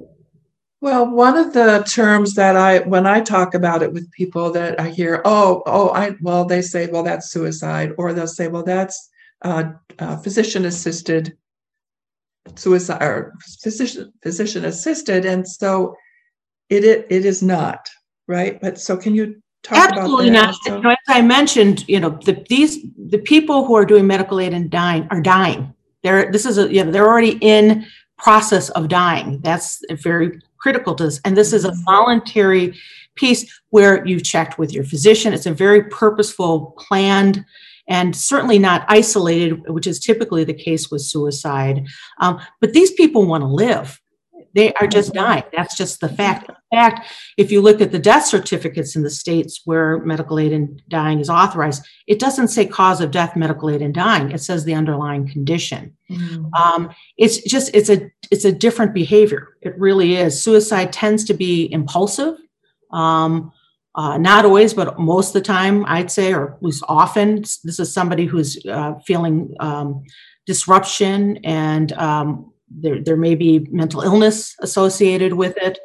Well, 0.82 1.10
one 1.10 1.36
of 1.36 1.54
the 1.54 1.84
terms 1.88 2.36
that 2.36 2.56
I, 2.56 2.80
when 2.80 3.06
I 3.06 3.19
talk 3.19 3.54
about 3.54 3.82
it 3.82 3.91
with 3.91 4.10
people 4.12 4.49
that 4.52 4.80
I 4.80 4.89
hear, 4.89 5.21
oh, 5.25 5.62
oh, 5.65 5.89
I, 5.89 6.15
well, 6.21 6.45
they 6.45 6.62
say, 6.62 6.88
well, 6.88 7.04
that's 7.04 7.32
suicide, 7.32 7.91
or 7.97 8.13
they'll 8.13 8.28
say, 8.28 8.47
well, 8.47 8.63
that's 8.63 9.10
uh, 9.43 9.71
uh, 9.99 10.17
physician 10.17 10.65
assisted 10.65 11.38
suicide 12.56 13.02
or 13.02 13.34
physician 13.62 14.12
physician 14.23 14.65
assisted 14.65 15.25
and 15.25 15.47
so 15.47 15.95
it, 16.69 16.84
it 16.84 17.06
it 17.10 17.25
is 17.25 17.43
not 17.43 17.88
right 18.28 18.60
but 18.60 18.80
so 18.80 18.97
can 18.97 19.13
you 19.13 19.39
talk 19.62 19.89
about 19.89 19.99
absolutely 19.99 20.30
not 20.30 20.56
so? 20.63 20.78
you 20.78 20.82
know, 20.82 20.89
as 20.89 20.97
i 21.10 21.21
mentioned 21.21 21.88
you 21.88 21.99
know 21.99 22.10
the, 22.25 22.43
these 22.49 22.84
the 23.10 23.19
people 23.19 23.65
who 23.65 23.75
are 23.75 23.86
doing 23.86 24.08
medical 24.08 24.39
aid 24.39 24.54
and 24.54 24.71
dying 24.71 25.08
are 25.12 25.21
dying 25.21 25.71
they're 26.02 26.32
this 26.32 26.45
is 26.45 26.58
a 26.58 26.73
you 26.73 26.84
know 26.84 26.91
they're 26.91 27.08
already 27.08 27.38
in 27.41 27.86
process 28.17 28.69
of 28.71 28.88
dying 28.88 29.39
that's 29.41 29.84
very 30.02 30.39
critical 30.60 30.93
to 30.95 31.06
this. 31.06 31.19
And 31.25 31.36
this 31.36 31.54
is 31.54 31.65
a 31.65 31.73
voluntary 31.86 32.78
piece 33.15 33.62
where 33.69 34.06
you've 34.06 34.23
checked 34.23 34.60
with 34.60 34.71
your 34.71 34.84
physician. 34.84 35.34
It's 35.34 35.45
a 35.45 35.54
very 35.54 35.84
purposeful, 35.86 36.75
planned, 36.78 37.43
and 37.89 38.15
certainly 38.15 38.60
not 38.60 38.86
isolated, 38.88 39.67
which 39.67 39.88
is 39.88 39.99
typically 39.99 40.43
the 40.43 40.54
case 40.54 40.89
with 40.89 41.02
suicide. 41.02 41.88
Um, 42.19 42.39
but 42.62 42.73
these 42.73 42.91
people 42.91 43.25
want 43.25 43.41
to 43.41 43.47
live. 43.47 43.99
They 44.56 44.73
are 44.73 44.88
just 44.88 45.13
dying. 45.13 45.43
That's 45.56 45.75
just 45.75 45.99
the 45.99 46.10
fact. 46.10 46.49
In 46.49 46.56
fact, 46.71 47.08
if 47.38 47.52
you 47.52 47.62
look 47.62 47.82
at 47.82 47.91
the 47.91 47.99
death 47.99 48.25
certificates 48.25 48.95
in 48.95 49.04
the 49.04 49.10
states 49.10 49.62
where 49.65 49.99
medical 49.99 50.39
aid 50.39 50.52
in 50.52 50.82
dying 50.88 51.19
is 51.19 51.30
authorized, 51.30 51.86
it 52.08 52.19
doesn't 52.19 52.47
say 52.47 52.65
cause 52.65 52.99
of 53.02 53.12
death, 53.12 53.36
medical 53.36 53.69
aid 53.69 53.82
in 53.82 53.91
dying. 53.91 54.32
It 54.32 54.41
says 54.41 54.65
the 54.65 54.73
underlying 54.73 55.28
condition. 55.28 55.95
Mm. 56.10 56.49
Um, 56.60 56.89
it's 57.17 57.43
just 57.43 57.69
it's 57.75 57.89
a 57.89 58.10
it's 58.32 58.45
a 58.45 58.52
different 58.52 58.93
behavior. 58.93 59.49
It 59.62 59.78
really 59.78 60.15
is. 60.15 60.41
Suicide 60.41 60.91
tends 60.91 61.23
to 61.25 61.34
be 61.34 61.71
impulsive. 61.71 62.36
Um, 62.91 63.52
uh, 63.95 64.17
not 64.17 64.45
always, 64.45 64.73
but 64.73 64.99
most 64.99 65.30
of 65.30 65.34
the 65.34 65.41
time, 65.41 65.86
I'd 65.88 66.12
say, 66.12 66.34
or 66.34 66.54
at 66.54 66.63
least 66.63 66.84
often, 66.88 67.41
this 67.41 67.80
is 67.80 67.91
somebody 67.91 68.25
who's 68.25 68.63
uh, 68.65 68.93
feeling 69.06 69.54
um, 69.60 70.04
disruption 70.45 71.38
and 71.43 71.91
um, 71.93 72.52
there, 72.69 73.02
there 73.02 73.17
may 73.17 73.36
be 73.36 73.67
mental 73.71 74.02
illness 74.02 74.56
associated 74.62 75.34
with 75.34 75.58
it. 75.58 75.80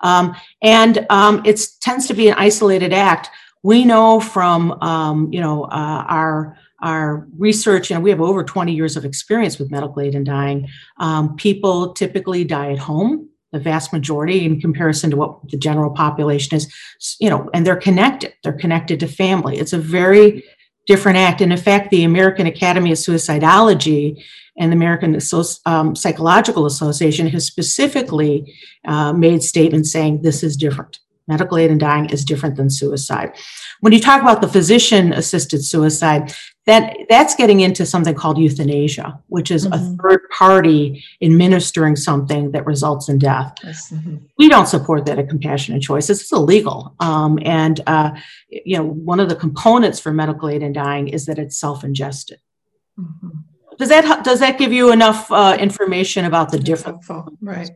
Um, 0.00 0.36
and 0.62 1.06
um, 1.10 1.42
it 1.44 1.60
tends 1.80 2.06
to 2.06 2.14
be 2.14 2.28
an 2.28 2.34
isolated 2.38 2.92
act. 2.92 3.30
We 3.62 3.84
know 3.84 4.20
from, 4.20 4.72
um, 4.82 5.32
you 5.32 5.40
know, 5.40 5.64
uh, 5.64 6.04
our 6.08 6.56
our 6.80 7.26
research, 7.36 7.90
and 7.90 8.04
we 8.04 8.10
have 8.10 8.20
over 8.20 8.44
20 8.44 8.72
years 8.72 8.96
of 8.96 9.04
experience 9.04 9.58
with 9.58 9.68
medical 9.68 10.00
aid 10.00 10.14
in 10.14 10.22
dying. 10.22 10.68
Um, 10.98 11.34
people 11.34 11.92
typically 11.92 12.44
die 12.44 12.70
at 12.70 12.78
home, 12.78 13.27
the 13.52 13.58
vast 13.58 13.92
majority, 13.92 14.44
in 14.44 14.60
comparison 14.60 15.10
to 15.10 15.16
what 15.16 15.48
the 15.50 15.56
general 15.56 15.90
population 15.90 16.56
is, 16.56 16.72
you 17.18 17.30
know, 17.30 17.48
and 17.54 17.66
they're 17.66 17.76
connected. 17.76 18.34
They're 18.42 18.52
connected 18.52 19.00
to 19.00 19.08
family. 19.08 19.58
It's 19.58 19.72
a 19.72 19.78
very 19.78 20.44
different 20.86 21.18
act. 21.18 21.40
And 21.40 21.52
in 21.52 21.58
fact, 21.58 21.90
the 21.90 22.04
American 22.04 22.46
Academy 22.46 22.92
of 22.92 22.98
Suicidology 22.98 24.22
and 24.58 24.72
the 24.72 24.76
American 24.76 25.18
um, 25.66 25.94
Psychological 25.94 26.66
Association 26.66 27.28
has 27.28 27.46
specifically 27.46 28.54
uh, 28.86 29.12
made 29.12 29.42
statements 29.42 29.92
saying 29.92 30.22
this 30.22 30.42
is 30.42 30.56
different. 30.56 30.98
Medical 31.28 31.58
aid 31.58 31.70
in 31.70 31.78
dying 31.78 32.08
is 32.10 32.24
different 32.24 32.56
than 32.56 32.70
suicide. 32.70 33.32
When 33.80 33.92
you 33.92 34.00
talk 34.00 34.22
about 34.22 34.40
the 34.40 34.48
physician 34.48 35.12
assisted 35.12 35.62
suicide, 35.62 36.34
that, 36.68 36.98
that's 37.08 37.34
getting 37.34 37.60
into 37.60 37.86
something 37.86 38.14
called 38.14 38.36
euthanasia, 38.36 39.18
which 39.28 39.50
is 39.50 39.66
mm-hmm. 39.66 39.72
a 39.72 39.96
third 39.96 40.20
party 40.28 41.02
administering 41.22 41.96
something 41.96 42.52
that 42.52 42.66
results 42.66 43.08
in 43.08 43.18
death. 43.18 43.54
Yes. 43.64 43.90
Mm-hmm. 43.90 44.16
We 44.36 44.50
don't 44.50 44.66
support 44.66 45.06
that 45.06 45.18
at 45.18 45.30
Compassionate 45.30 45.80
Choices. 45.80 46.20
It's 46.20 46.30
illegal. 46.30 46.94
Um, 47.00 47.38
and, 47.42 47.80
uh, 47.86 48.10
you 48.50 48.76
know, 48.76 48.84
one 48.84 49.18
of 49.18 49.30
the 49.30 49.34
components 49.34 49.98
for 49.98 50.12
medical 50.12 50.50
aid 50.50 50.62
in 50.62 50.74
dying 50.74 51.08
is 51.08 51.24
that 51.24 51.38
it's 51.38 51.58
self 51.58 51.84
ingested. 51.84 52.38
Mm-hmm. 53.00 53.28
Does 53.78 53.88
that 53.88 54.24
does 54.24 54.40
that 54.40 54.58
give 54.58 54.72
you 54.72 54.92
enough 54.92 55.30
uh, 55.30 55.56
information 55.58 56.26
about 56.26 56.50
the 56.50 56.58
difference? 56.58 57.08
Right. 57.40 57.70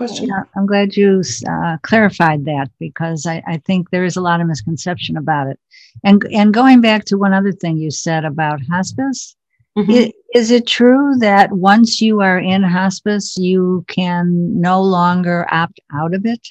I'm 0.00 0.06
glad, 0.06 0.08
question. 0.08 0.28
Yeah, 0.28 0.42
I'm 0.56 0.66
glad 0.66 0.96
you 0.96 1.22
uh, 1.48 1.76
clarified 1.82 2.44
that 2.46 2.70
because 2.78 3.26
I, 3.26 3.42
I, 3.46 3.58
think 3.58 3.90
there 3.90 4.04
is 4.04 4.16
a 4.16 4.20
lot 4.20 4.40
of 4.40 4.46
misconception 4.46 5.16
about 5.16 5.48
it. 5.48 5.58
And 6.04 6.24
and 6.32 6.54
going 6.54 6.80
back 6.80 7.04
to 7.06 7.18
one 7.18 7.32
other 7.32 7.52
thing 7.52 7.76
you 7.76 7.90
said 7.90 8.24
about 8.24 8.60
hospice, 8.62 9.36
mm-hmm. 9.76 9.90
it, 9.90 10.14
is 10.34 10.50
it 10.50 10.66
true 10.66 11.16
that 11.18 11.52
once 11.52 12.00
you 12.00 12.20
are 12.20 12.38
in 12.38 12.62
hospice, 12.62 13.36
you 13.36 13.84
can 13.88 14.60
no 14.60 14.82
longer 14.82 15.46
opt 15.50 15.80
out 15.92 16.14
of 16.14 16.24
it, 16.24 16.48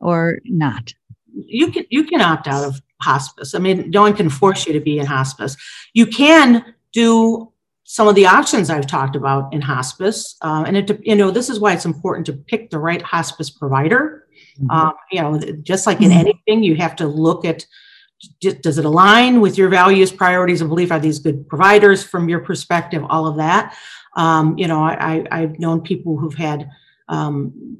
or 0.00 0.38
not? 0.44 0.92
You 1.34 1.70
can 1.72 1.84
you 1.90 2.04
can 2.04 2.20
opt 2.20 2.46
out 2.46 2.64
of 2.64 2.80
hospice. 3.00 3.54
I 3.54 3.58
mean, 3.58 3.90
no 3.90 4.02
one 4.02 4.14
can 4.14 4.30
force 4.30 4.66
you 4.66 4.72
to 4.74 4.80
be 4.80 4.98
in 4.98 5.06
hospice. 5.06 5.56
You 5.94 6.06
can 6.06 6.64
do 6.92 7.49
some 7.90 8.06
of 8.06 8.14
the 8.14 8.24
options 8.24 8.70
I've 8.70 8.86
talked 8.86 9.16
about 9.16 9.52
in 9.52 9.60
hospice. 9.60 10.36
Uh, 10.42 10.62
and 10.64 10.76
it, 10.76 11.00
you 11.04 11.16
know, 11.16 11.32
this 11.32 11.50
is 11.50 11.58
why 11.58 11.72
it's 11.72 11.84
important 11.84 12.24
to 12.26 12.32
pick 12.32 12.70
the 12.70 12.78
right 12.78 13.02
hospice 13.02 13.50
provider. 13.50 14.28
Mm-hmm. 14.60 14.70
Um, 14.70 14.92
you 15.10 15.20
know, 15.20 15.40
just 15.62 15.88
like 15.88 16.00
in 16.00 16.12
anything, 16.12 16.62
you 16.62 16.76
have 16.76 16.94
to 16.96 17.08
look 17.08 17.44
at 17.44 17.66
does 18.40 18.78
it 18.78 18.84
align 18.84 19.40
with 19.40 19.58
your 19.58 19.68
values, 19.68 20.12
priorities, 20.12 20.60
and 20.60 20.70
belief? 20.70 20.92
Are 20.92 21.00
these 21.00 21.18
good 21.18 21.48
providers 21.48 22.04
from 22.04 22.28
your 22.28 22.38
perspective? 22.38 23.02
All 23.10 23.26
of 23.26 23.38
that. 23.38 23.76
Um, 24.16 24.56
you 24.56 24.68
know, 24.68 24.84
I, 24.84 25.26
have 25.32 25.58
known 25.58 25.80
people 25.80 26.16
who've 26.16 26.34
had 26.34 26.70
um, 27.08 27.76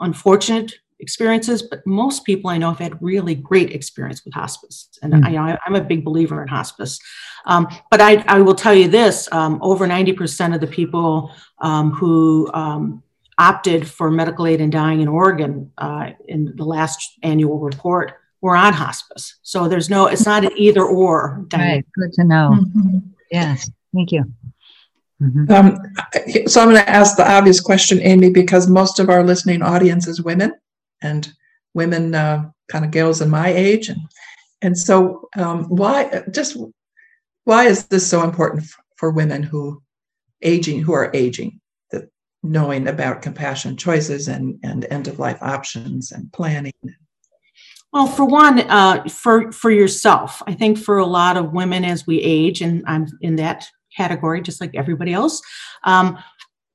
unfortunate 0.00 0.72
experiences, 1.02 1.62
but 1.62 1.84
most 1.86 2.24
people 2.24 2.48
I 2.48 2.56
know 2.56 2.70
have 2.70 2.78
had 2.78 3.02
really 3.02 3.34
great 3.34 3.72
experience 3.72 4.24
with 4.24 4.32
hospice. 4.32 4.88
And 5.02 5.12
mm. 5.12 5.38
I, 5.38 5.58
am 5.66 5.74
a 5.74 5.82
big 5.82 6.04
believer 6.04 6.40
in 6.40 6.48
hospice. 6.48 6.98
Um, 7.44 7.68
but 7.90 8.00
I, 8.00 8.24
I, 8.28 8.40
will 8.40 8.54
tell 8.54 8.72
you 8.72 8.88
this 8.88 9.28
um, 9.32 9.58
over 9.60 9.86
90% 9.86 10.54
of 10.54 10.60
the 10.60 10.66
people 10.66 11.32
um, 11.58 11.90
who 11.90 12.48
um, 12.54 13.02
opted 13.36 13.86
for 13.86 14.10
medical 14.10 14.46
aid 14.46 14.60
in 14.60 14.70
dying 14.70 15.00
in 15.00 15.08
Oregon 15.08 15.72
uh, 15.76 16.10
in 16.28 16.54
the 16.56 16.64
last 16.64 17.18
annual 17.24 17.58
report 17.58 18.12
were 18.40 18.54
on 18.54 18.72
hospice. 18.72 19.36
So 19.42 19.68
there's 19.68 19.90
no, 19.90 20.06
it's 20.06 20.24
not 20.24 20.44
an 20.44 20.52
either 20.56 20.84
or. 20.84 21.44
Right. 21.52 21.84
Good 21.94 22.12
to 22.14 22.24
know. 22.24 22.50
Mm-hmm. 22.54 22.98
Yes. 23.30 23.68
Thank 23.92 24.12
you. 24.12 24.24
Mm-hmm. 25.20 25.52
Um, 25.52 26.46
so 26.46 26.60
I'm 26.60 26.68
going 26.68 26.82
to 26.82 26.88
ask 26.88 27.16
the 27.16 27.28
obvious 27.28 27.60
question, 27.60 28.00
Amy, 28.02 28.30
because 28.30 28.68
most 28.68 28.98
of 28.98 29.08
our 29.08 29.24
listening 29.24 29.62
audience 29.62 30.06
is 30.06 30.22
women 30.22 30.52
and 31.02 31.32
women, 31.74 32.14
uh, 32.14 32.50
kind 32.68 32.84
of 32.84 32.90
girls 32.90 33.20
in 33.20 33.30
my 33.30 33.48
age, 33.48 33.88
and 33.88 34.00
and 34.62 34.78
so 34.78 35.28
um, 35.36 35.64
why 35.64 36.22
just 36.30 36.56
why 37.44 37.66
is 37.66 37.86
this 37.86 38.08
so 38.08 38.22
important 38.22 38.64
for 38.96 39.10
women 39.10 39.42
who 39.42 39.82
aging 40.42 40.82
who 40.82 40.92
are 40.92 41.10
aging 41.14 41.60
that 41.90 42.08
knowing 42.42 42.88
about 42.88 43.22
compassion 43.22 43.76
choices 43.76 44.28
and 44.28 44.58
and 44.62 44.86
end 44.90 45.08
of 45.08 45.18
life 45.18 45.42
options 45.42 46.12
and 46.12 46.32
planning? 46.32 46.72
Well 47.92 48.06
for 48.06 48.24
one 48.24 48.60
uh, 48.60 49.04
for 49.08 49.52
for 49.52 49.70
yourself 49.70 50.42
i 50.46 50.54
think 50.54 50.78
for 50.78 50.98
a 50.98 51.06
lot 51.06 51.36
of 51.36 51.52
women 51.52 51.84
as 51.84 52.06
we 52.06 52.20
age 52.20 52.62
and 52.62 52.82
i'm 52.86 53.06
in 53.20 53.36
that 53.36 53.66
category 53.94 54.40
just 54.40 54.60
like 54.60 54.74
everybody 54.74 55.12
else 55.12 55.42
um, 55.84 56.16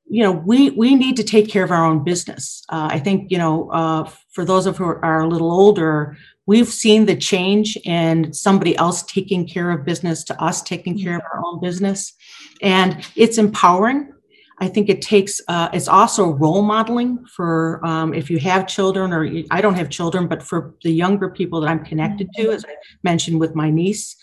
you 0.09 0.23
know 0.23 0.31
we 0.31 0.71
we 0.71 0.95
need 0.95 1.15
to 1.17 1.23
take 1.23 1.49
care 1.49 1.63
of 1.63 1.71
our 1.71 1.85
own 1.85 2.03
business. 2.03 2.63
Uh, 2.69 2.87
i 2.91 2.99
think 2.99 3.31
you 3.31 3.37
know 3.37 3.69
uh, 3.71 4.03
for 4.31 4.45
those 4.45 4.65
of 4.65 4.77
who 4.77 4.85
are 4.85 5.21
a 5.21 5.27
little 5.27 5.51
older 5.51 6.17
we've 6.47 6.69
seen 6.69 7.05
the 7.05 7.15
change 7.15 7.77
in 7.83 8.33
somebody 8.33 8.75
else 8.77 9.03
taking 9.03 9.47
care 9.47 9.69
of 9.69 9.85
business 9.85 10.23
to 10.23 10.41
us 10.41 10.63
taking 10.63 10.97
care 10.97 11.17
of 11.17 11.21
our 11.31 11.45
own 11.45 11.61
business. 11.61 12.13
And 12.61 13.05
it's 13.15 13.37
empowering. 13.37 14.11
I 14.59 14.67
think 14.67 14.89
it 14.89 15.03
takes 15.03 15.39
uh, 15.47 15.69
it's 15.71 15.87
also 15.87 16.31
role 16.31 16.63
modeling 16.63 17.23
for 17.27 17.85
um, 17.85 18.15
if 18.15 18.31
you 18.31 18.39
have 18.39 18.65
children 18.65 19.13
or 19.13 19.29
i 19.51 19.61
don't 19.61 19.75
have 19.75 19.89
children 19.89 20.27
but 20.27 20.41
for 20.41 20.73
the 20.83 20.89
younger 20.89 21.29
people 21.29 21.61
that 21.61 21.69
i'm 21.69 21.85
connected 21.85 22.27
to 22.33 22.49
as 22.49 22.65
i 22.65 22.73
mentioned 23.03 23.39
with 23.39 23.53
my 23.53 23.69
niece. 23.69 24.15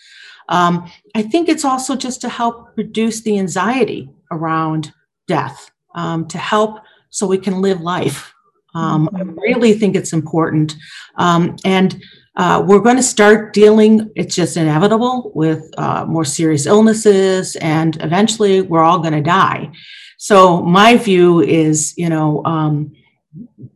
Um, 0.49 0.91
i 1.15 1.21
think 1.21 1.47
it's 1.47 1.63
also 1.63 1.95
just 1.95 2.19
to 2.19 2.27
help 2.27 2.73
reduce 2.75 3.21
the 3.21 3.39
anxiety 3.39 4.09
around 4.29 4.91
death 5.25 5.71
um, 5.95 6.27
to 6.27 6.37
help 6.37 6.79
so 7.09 7.25
we 7.25 7.37
can 7.37 7.61
live 7.61 7.81
life. 7.81 8.33
Um, 8.75 9.09
I 9.15 9.21
mm-hmm. 9.21 9.39
really 9.39 9.73
think 9.73 9.95
it's 9.95 10.13
important. 10.13 10.75
Um, 11.17 11.55
and 11.63 12.01
uh, 12.35 12.63
we're 12.67 12.79
going 12.79 12.97
to 12.97 13.03
start 13.03 13.53
dealing, 13.53 14.11
it's 14.15 14.35
just 14.35 14.57
inevitable, 14.57 15.31
with 15.33 15.71
uh, 15.77 16.05
more 16.05 16.25
serious 16.25 16.65
illnesses, 16.65 17.55
and 17.57 18.01
eventually 18.03 18.61
we're 18.61 18.83
all 18.83 18.99
going 18.99 19.13
to 19.13 19.21
die. 19.21 19.71
So, 20.17 20.61
my 20.61 20.97
view 20.97 21.41
is, 21.41 21.93
you 21.97 22.09
know, 22.09 22.43
um, 22.43 22.93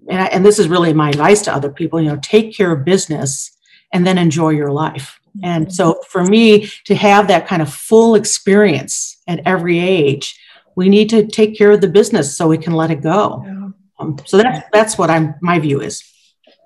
and, 0.09 0.21
I, 0.21 0.25
and 0.25 0.45
this 0.45 0.59
is 0.59 0.67
really 0.67 0.93
my 0.93 1.09
advice 1.09 1.41
to 1.43 1.53
other 1.53 1.71
people, 1.71 2.01
you 2.01 2.09
know, 2.09 2.19
take 2.21 2.55
care 2.55 2.73
of 2.73 2.83
business 2.83 3.57
and 3.93 4.05
then 4.05 4.17
enjoy 4.17 4.49
your 4.49 4.71
life. 4.71 5.19
And 5.43 5.73
so, 5.73 6.01
for 6.09 6.25
me 6.25 6.69
to 6.85 6.95
have 6.95 7.29
that 7.29 7.47
kind 7.47 7.61
of 7.61 7.73
full 7.73 8.15
experience 8.15 9.21
at 9.27 9.41
every 9.45 9.79
age, 9.79 10.37
we 10.79 10.87
need 10.87 11.09
to 11.09 11.27
take 11.27 11.57
care 11.57 11.71
of 11.71 11.81
the 11.81 11.89
business 11.89 12.37
so 12.37 12.47
we 12.47 12.57
can 12.57 12.71
let 12.71 12.89
it 12.89 13.01
go. 13.01 13.43
Yeah. 13.45 13.67
Um, 13.99 14.15
so 14.25 14.37
that's 14.37 14.61
that's 14.71 14.97
what 14.97 15.09
I'm 15.09 15.35
my 15.41 15.59
view 15.59 15.81
is. 15.81 16.01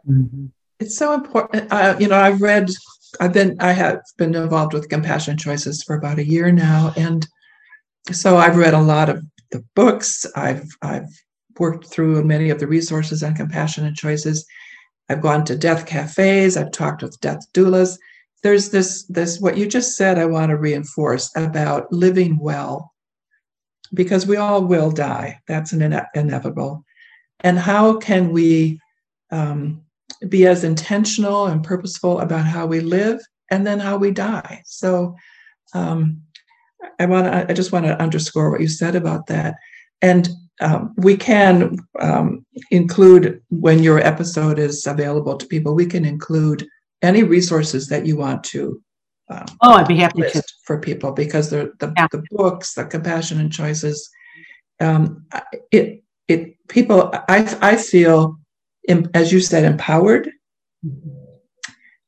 Mm-hmm. 0.08 0.46
It's 0.80 0.96
so 0.96 1.14
important. 1.16 1.74
Uh, 1.74 1.96
you 2.00 2.08
know, 2.08 2.20
I've 2.20 2.40
read, 2.40 2.70
I've 3.20 3.34
been, 3.34 3.58
I 3.60 3.72
have 3.72 4.02
been 4.20 4.36
involved 4.36 4.74
with 4.74 4.88
Compassion 4.88 5.36
Choices 5.36 5.82
for 5.82 5.96
about 5.96 6.20
a 6.20 6.30
year 6.36 6.52
now, 6.52 6.94
and 6.96 7.26
so 8.12 8.38
I've 8.38 8.58
read 8.58 8.76
a 8.76 8.88
lot 8.94 9.10
of 9.10 9.24
the 9.52 9.64
books. 9.76 10.28
I've 10.36 10.68
I've 10.84 11.10
worked 11.58 11.88
through 11.88 12.24
many 12.24 12.52
of 12.52 12.60
the 12.60 12.68
resources 12.68 13.24
on 13.24 13.34
compassionate 13.34 13.96
choices. 13.96 14.46
I've 15.10 15.22
gone 15.22 15.44
to 15.46 15.58
death 15.58 15.88
cafes. 15.88 16.56
I've 16.56 16.72
talked 16.72 17.02
with 17.02 17.20
death 17.20 17.42
doulas. 17.54 17.98
There's 18.44 18.70
this 18.70 19.06
this 19.08 19.40
what 19.40 19.58
you 19.58 19.66
just 19.66 19.98
said. 19.98 20.20
I 20.20 20.26
want 20.26 20.52
to 20.52 20.58
reinforce 20.58 21.32
about 21.36 21.92
living 21.92 22.38
well 22.38 22.93
because 23.94 24.26
we 24.26 24.38
all 24.38 24.64
will 24.64 24.92
die. 24.92 25.40
That's 25.48 25.74
an 25.74 25.82
ine- 25.82 26.08
inevitable. 26.16 26.84
and 27.42 27.60
how 27.60 27.98
can 27.98 28.32
we 28.32 28.80
um, 29.32 29.84
be 30.30 30.46
as 30.46 30.64
intentional 30.64 31.48
and 31.48 31.64
purposeful 31.64 32.20
about 32.20 32.46
how 32.46 32.66
we 32.66 32.80
live 32.80 33.20
and 33.52 33.66
then 33.68 33.80
how 33.80 33.98
we 33.98 34.12
die. 34.12 34.62
So 34.66 35.16
um, 35.74 36.22
I 37.00 37.06
want 37.06 37.26
to, 37.28 37.46
I 37.50 37.54
just 37.54 37.72
want 37.72 37.86
to 37.86 38.02
underscore 38.02 38.52
what 38.52 38.62
you 38.62 38.68
said 38.68 38.96
about 38.96 39.28
that. 39.28 39.56
And 40.02 40.30
um, 40.62 40.94
we 40.98 41.18
can 41.18 41.78
um, 42.00 42.46
include 42.72 43.42
when 43.50 43.82
your 43.82 44.00
episode 44.00 44.60
is 44.60 44.86
available 44.86 45.36
to 45.38 45.48
people, 45.48 45.74
we 45.74 45.86
can 45.86 46.06
include 46.06 46.68
any 47.02 47.24
resources 47.24 47.88
that 47.88 48.06
you 48.06 48.16
want 48.16 48.44
to. 48.46 48.82
Um, 49.30 49.46
oh, 49.62 49.74
I'd 49.74 49.88
be 49.88 49.98
happy 49.98 50.22
to 50.22 50.44
for 50.66 50.80
people 50.80 51.12
because 51.12 51.50
the 51.50 51.74
the, 51.80 51.94
yeah. 51.96 52.08
the 52.12 52.24
books, 52.32 52.74
the 52.74 52.86
compassion 52.86 53.40
and 53.40 53.52
choices. 53.52 54.10
Um, 54.80 55.26
it 55.72 56.04
it 56.28 56.56
people 56.68 57.12
I 57.30 57.58
I 57.62 57.76
feel 57.78 58.40
as 59.14 59.32
you 59.32 59.40
said 59.40 59.64
empowered 59.64 60.30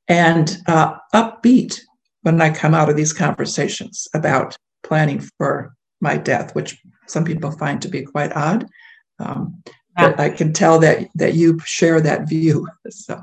and 0.10 0.58
uh, 0.68 0.96
upbeat 1.14 1.80
when 2.24 2.42
I 2.42 2.50
come 2.50 2.74
out 2.74 2.90
of 2.90 2.98
these 2.98 3.14
conversations 3.14 4.08
about 4.14 4.58
planning 4.84 5.22
for 5.38 5.74
my 6.02 6.18
death, 6.18 6.54
which 6.54 6.78
some 7.08 7.24
people 7.24 7.52
find 7.52 7.82
to 7.82 7.88
be 7.88 8.04
quite 8.04 8.36
odd. 8.36 8.68
Um. 9.20 9.64
But 9.98 10.20
I 10.20 10.30
can 10.30 10.52
tell 10.52 10.78
that 10.80 11.08
that 11.16 11.36
you 11.36 11.58
share 11.60 12.02
that 12.02 12.28
view. 12.28 12.68
So. 12.90 13.22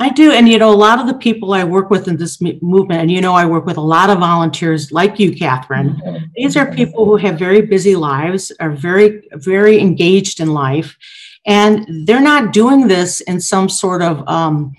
I 0.00 0.10
do. 0.10 0.32
And, 0.32 0.48
you 0.48 0.58
know, 0.58 0.70
a 0.70 0.74
lot 0.74 0.98
of 0.98 1.06
the 1.06 1.14
people 1.14 1.54
I 1.54 1.64
work 1.64 1.90
with 1.90 2.08
in 2.08 2.16
this 2.16 2.40
movement, 2.40 3.00
and, 3.00 3.10
you 3.10 3.20
know, 3.20 3.34
I 3.34 3.46
work 3.46 3.64
with 3.64 3.76
a 3.76 3.82
lot 3.82 4.10
of 4.10 4.18
volunteers 4.18 4.92
like 4.92 5.18
you, 5.18 5.34
Catherine. 5.34 5.94
Mm-hmm. 5.94 6.24
These 6.36 6.56
are 6.56 6.72
people 6.72 7.04
who 7.04 7.16
have 7.16 7.38
very 7.38 7.62
busy 7.62 7.96
lives, 7.96 8.52
are 8.60 8.70
very, 8.70 9.28
very 9.34 9.78
engaged 9.80 10.40
in 10.40 10.52
life. 10.52 10.96
And 11.46 12.06
they're 12.06 12.20
not 12.20 12.52
doing 12.52 12.88
this 12.88 13.20
in 13.22 13.40
some 13.40 13.68
sort 13.68 14.02
of 14.02 14.26
um, 14.28 14.74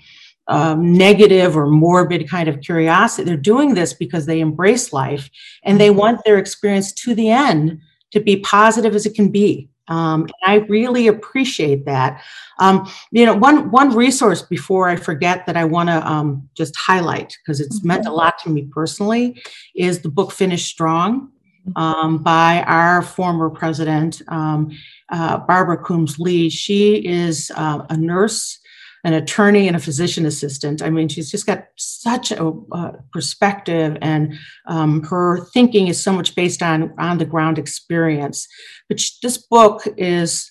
um, 0.46 0.92
negative 0.92 1.56
or 1.56 1.66
morbid 1.66 2.28
kind 2.28 2.48
of 2.48 2.60
curiosity. 2.60 3.24
They're 3.24 3.36
doing 3.36 3.74
this 3.74 3.92
because 3.92 4.26
they 4.26 4.40
embrace 4.40 4.92
life 4.92 5.30
and 5.64 5.80
they 5.80 5.90
want 5.90 6.20
their 6.24 6.38
experience 6.38 6.92
to 6.92 7.14
the 7.14 7.30
end 7.30 7.80
to 8.10 8.20
be 8.20 8.36
positive 8.36 8.94
as 8.94 9.06
it 9.06 9.14
can 9.14 9.30
be. 9.30 9.69
Um, 9.90 10.22
and 10.22 10.32
I 10.46 10.54
really 10.68 11.08
appreciate 11.08 11.84
that. 11.84 12.22
Um, 12.58 12.90
you 13.10 13.26
know, 13.26 13.34
one 13.34 13.70
one 13.70 13.94
resource 13.94 14.40
before 14.40 14.88
I 14.88 14.96
forget 14.96 15.44
that 15.46 15.56
I 15.56 15.64
want 15.64 15.88
to 15.88 16.08
um, 16.10 16.48
just 16.54 16.76
highlight 16.76 17.36
because 17.42 17.60
it's 17.60 17.84
meant 17.84 18.06
a 18.06 18.12
lot 18.12 18.38
to 18.44 18.50
me 18.50 18.68
personally 18.70 19.42
is 19.74 20.00
the 20.00 20.08
book 20.08 20.30
"Finish 20.32 20.64
Strong" 20.64 21.30
um, 21.76 22.18
by 22.18 22.62
our 22.62 23.02
former 23.02 23.50
president 23.50 24.22
um, 24.28 24.70
uh, 25.10 25.38
Barbara 25.38 25.76
Coombs 25.78 26.18
Lee. 26.18 26.48
She 26.48 27.04
is 27.04 27.50
uh, 27.56 27.84
a 27.90 27.96
nurse 27.96 28.59
an 29.04 29.14
attorney 29.14 29.66
and 29.66 29.76
a 29.76 29.80
physician 29.80 30.26
assistant. 30.26 30.82
I 30.82 30.90
mean, 30.90 31.08
she's 31.08 31.30
just 31.30 31.46
got 31.46 31.66
such 31.76 32.32
a 32.32 32.52
uh, 32.72 32.92
perspective, 33.12 33.96
and 34.02 34.34
um, 34.66 35.02
her 35.04 35.44
thinking 35.54 35.88
is 35.88 36.02
so 36.02 36.12
much 36.12 36.34
based 36.34 36.62
on 36.62 36.94
on 36.98 37.18
the 37.18 37.24
ground 37.24 37.58
experience. 37.58 38.46
But 38.88 39.00
she, 39.00 39.14
this 39.22 39.38
book 39.38 39.82
is 39.96 40.50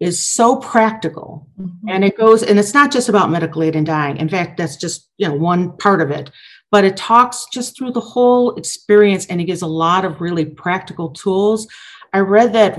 is 0.00 0.24
so 0.24 0.56
practical, 0.56 1.48
mm-hmm. 1.60 1.88
and 1.88 2.04
it 2.04 2.16
goes 2.16 2.42
and 2.42 2.58
it's 2.58 2.74
not 2.74 2.92
just 2.92 3.08
about 3.08 3.30
medical 3.30 3.62
aid 3.62 3.76
and 3.76 3.86
dying. 3.86 4.16
In 4.16 4.28
fact, 4.28 4.56
that's 4.56 4.76
just 4.76 5.08
you 5.18 5.28
know 5.28 5.34
one 5.34 5.76
part 5.76 6.00
of 6.00 6.10
it. 6.10 6.30
But 6.70 6.84
it 6.84 6.96
talks 6.96 7.46
just 7.52 7.76
through 7.76 7.92
the 7.92 8.00
whole 8.00 8.54
experience, 8.54 9.26
and 9.26 9.40
it 9.40 9.44
gives 9.44 9.62
a 9.62 9.66
lot 9.66 10.04
of 10.04 10.20
really 10.20 10.44
practical 10.44 11.10
tools. 11.10 11.66
I 12.14 12.20
read 12.20 12.52
that 12.52 12.78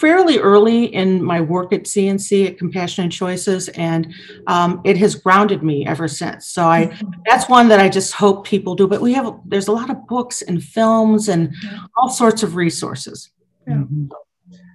fairly 0.00 0.38
early 0.38 0.86
in 0.86 1.22
my 1.22 1.40
work 1.40 1.72
at 1.72 1.86
C&C 1.86 2.46
at 2.46 2.58
Compassionate 2.58 3.12
Choices, 3.12 3.68
and 3.70 4.12
um, 4.46 4.80
it 4.84 4.96
has 4.96 5.14
grounded 5.14 5.62
me 5.62 5.86
ever 5.86 6.08
since. 6.08 6.46
So 6.48 6.66
I 6.66 6.86
mm-hmm. 6.86 7.10
that's 7.26 7.48
one 7.48 7.68
that 7.68 7.80
I 7.80 7.88
just 7.88 8.14
hope 8.14 8.46
people 8.46 8.74
do. 8.74 8.88
But 8.88 9.02
we 9.02 9.12
have 9.12 9.38
there's 9.44 9.68
a 9.68 9.72
lot 9.72 9.90
of 9.90 10.06
books 10.06 10.42
and 10.42 10.64
films 10.64 11.28
and 11.28 11.54
all 11.96 12.08
sorts 12.08 12.42
of 12.42 12.56
resources. 12.56 13.30
Mm-hmm. 13.68 14.06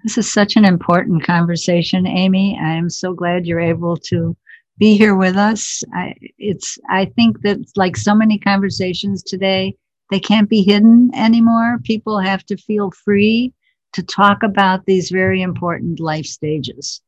This 0.04 0.20
is 0.20 0.32
such 0.32 0.56
an 0.56 0.66
important 0.66 1.24
conversation, 1.24 2.06
Amy. 2.06 2.58
I 2.62 2.74
am 2.74 2.90
so 2.90 3.14
glad 3.14 3.48
you're 3.48 3.60
able 3.60 3.98
to 3.98 4.38
be 4.78 4.96
here 4.96 5.16
with 5.16 5.36
us. 5.36 5.84
I, 5.94 6.14
it's 6.38 6.78
I 6.90 7.06
think 7.06 7.42
that 7.42 7.58
like 7.76 7.98
so 7.98 8.14
many 8.14 8.38
conversations 8.38 9.24
today, 9.24 9.76
they 10.12 10.20
can't 10.20 10.50
be 10.50 10.62
hidden 10.62 11.10
anymore. 11.16 11.80
People 11.84 12.20
have 12.20 12.46
to 12.46 12.58
feel 12.58 12.92
free 12.92 13.54
to 13.96 14.04
talk 14.04 14.44
about 14.44 14.86
these 14.86 15.10
very 15.10 15.42
important 15.42 16.00
life 16.00 16.26
stages. 16.26 17.02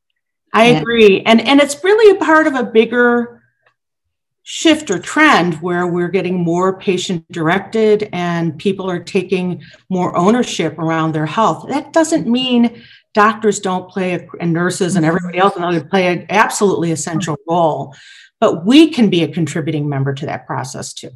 I 0.54 0.66
and, 0.66 0.82
agree. 0.82 1.22
And 1.22 1.42
and 1.42 1.60
it's 1.60 1.84
really 1.84 2.16
a 2.16 2.20
part 2.20 2.48
of 2.48 2.56
a 2.56 2.64
bigger 2.64 3.44
shift 4.44 4.90
or 4.90 4.98
trend 4.98 5.56
where 5.56 5.86
we're 5.88 6.08
getting 6.08 6.36
more 6.40 6.80
patient 6.80 7.30
directed 7.34 8.08
and 8.14 8.58
people 8.58 8.90
are 8.90 9.04
taking 9.04 9.62
more 9.90 10.16
ownership 10.16 10.80
around 10.80 11.14
their 11.14 11.26
health. 11.26 11.68
That 11.68 11.92
doesn't 11.92 12.28
mean 12.28 12.82
doctors 13.14 13.60
don't 13.60 13.90
play 13.90 14.14
a, 14.14 14.28
and 14.40 14.54
nurses 14.54 14.96
and 14.96 15.06
everybody 15.06 15.38
else 15.38 15.58
and 15.58 15.66
others 15.66 15.84
play 15.90 16.08
an 16.08 16.26
absolutely 16.30 16.92
essential 16.92 17.36
role, 17.46 17.94
but 18.40 18.66
we 18.66 18.90
can 18.90 19.10
be 19.10 19.24
a 19.24 19.28
contributing 19.28 19.90
member 19.90 20.14
to 20.14 20.26
that 20.26 20.48
process 20.48 20.94
too. 20.94 21.10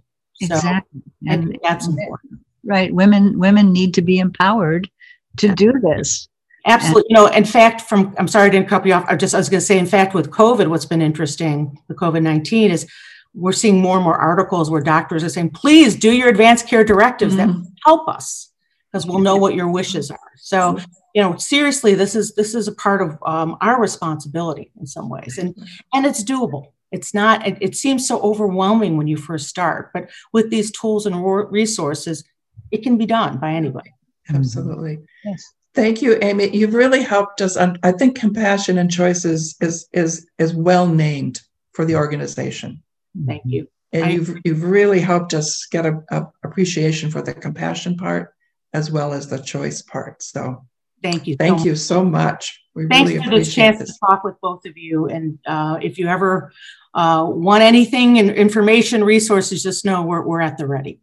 So 0.43 0.55
exactly. 0.55 1.01
And 1.25 1.57
that's 1.63 1.87
important. 1.87 2.41
Right. 2.65 2.93
Women 2.93 3.39
women 3.39 3.71
need 3.71 3.93
to 3.93 4.01
be 4.01 4.19
empowered 4.19 4.89
to 5.37 5.49
do 5.49 5.73
this. 5.81 6.27
Absolutely. 6.65 7.03
you 7.09 7.15
know, 7.15 7.25
in 7.27 7.45
fact, 7.45 7.81
from 7.81 8.13
I'm 8.19 8.27
sorry 8.27 8.47
I 8.47 8.49
didn't 8.49 8.67
cut 8.67 8.85
you 8.85 8.93
off. 8.93 9.05
I 9.07 9.15
just 9.15 9.33
I 9.33 9.37
was 9.37 9.49
going 9.49 9.59
to 9.59 9.65
say, 9.65 9.79
in 9.79 9.87
fact, 9.87 10.13
with 10.13 10.29
COVID, 10.29 10.67
what's 10.67 10.85
been 10.85 11.01
interesting, 11.01 11.77
the 11.87 11.95
COVID 11.95 12.21
nineteen 12.21 12.71
is 12.71 12.87
we're 13.33 13.51
seeing 13.51 13.81
more 13.81 13.95
and 13.95 14.03
more 14.03 14.17
articles 14.17 14.69
where 14.69 14.81
doctors 14.81 15.23
are 15.23 15.29
saying, 15.29 15.51
please 15.51 15.95
do 15.95 16.11
your 16.11 16.29
advanced 16.29 16.67
care 16.67 16.83
directives 16.83 17.35
mm-hmm. 17.35 17.61
that 17.61 17.71
help 17.85 18.07
us 18.07 18.51
because 18.91 19.07
we'll 19.07 19.19
know 19.19 19.37
what 19.37 19.55
your 19.55 19.69
wishes 19.69 20.11
are. 20.11 20.19
So, 20.35 20.77
you 21.15 21.21
know, 21.21 21.37
seriously, 21.37 21.95
this 21.95 22.15
is 22.15 22.35
this 22.35 22.53
is 22.53 22.67
a 22.67 22.73
part 22.73 23.01
of 23.01 23.17
um, 23.25 23.57
our 23.61 23.81
responsibility 23.81 24.71
in 24.79 24.85
some 24.85 25.09
ways, 25.09 25.37
and 25.37 25.55
and 25.93 26.05
it's 26.05 26.23
doable. 26.23 26.73
It's 26.91 27.13
not. 27.13 27.47
It, 27.47 27.57
it 27.61 27.75
seems 27.75 28.07
so 28.07 28.19
overwhelming 28.21 28.97
when 28.97 29.07
you 29.07 29.17
first 29.17 29.47
start, 29.47 29.91
but 29.93 30.09
with 30.33 30.49
these 30.49 30.71
tools 30.71 31.05
and 31.05 31.15
resources, 31.51 32.23
it 32.69 32.83
can 32.83 32.97
be 32.97 33.05
done 33.05 33.37
by 33.37 33.53
anybody. 33.53 33.93
Mm-hmm. 34.27 34.35
Absolutely. 34.37 34.99
Yes. 35.23 35.43
Thank 35.73 36.01
you, 36.01 36.17
Amy. 36.21 36.49
You've 36.55 36.73
really 36.73 37.01
helped 37.01 37.41
us. 37.41 37.55
I 37.55 37.91
think 37.93 38.19
compassion 38.19 38.77
and 38.77 38.91
choices 38.91 39.55
is 39.61 39.87
is 39.93 40.27
is 40.37 40.53
well 40.53 40.87
named 40.87 41.41
for 41.73 41.85
the 41.85 41.95
organization. 41.95 42.83
Thank 43.25 43.43
you. 43.45 43.67
And 43.93 44.05
I, 44.05 44.09
you've 44.09 44.37
you've 44.43 44.63
really 44.63 44.99
helped 44.99 45.33
us 45.33 45.65
get 45.65 45.85
a, 45.85 46.01
a, 46.11 46.27
appreciation 46.43 47.09
for 47.09 47.21
the 47.21 47.33
compassion 47.33 47.95
part 47.95 48.33
as 48.73 48.91
well 48.91 49.13
as 49.13 49.27
the 49.27 49.37
choice 49.37 49.81
part. 49.81 50.21
So 50.21 50.65
thank 51.01 51.25
you. 51.27 51.37
Thank 51.37 51.59
so 51.59 51.65
you 51.65 51.75
so 51.75 52.03
much. 52.03 52.61
We 52.73 52.87
Thanks 52.87 53.11
really 53.11 53.23
for 53.23 53.37
the 53.37 53.45
chance 53.45 53.79
this. 53.79 53.93
to 53.93 53.99
talk 54.05 54.23
with 54.23 54.35
both 54.41 54.65
of 54.65 54.77
you. 54.77 55.07
And 55.07 55.39
uh, 55.45 55.77
if 55.81 55.97
you 55.97 56.07
ever 56.07 56.51
uh, 56.93 57.25
want 57.27 57.63
anything 57.63 58.19
and 58.19 58.29
information, 58.29 59.03
resources, 59.03 59.63
just 59.63 59.85
know 59.85 60.03
we're 60.03 60.21
we're 60.21 60.41
at 60.41 60.57
the 60.57 60.67
ready. 60.67 60.99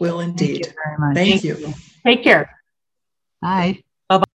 Will 0.00 0.20
indeed. 0.20 0.66
Thank 0.66 0.66
you. 0.66 1.14
Thank, 1.14 1.14
Thank 1.14 1.44
you. 1.44 1.56
you. 1.56 1.74
Take 2.04 2.24
care. 2.24 2.50
Bye. 3.40 3.82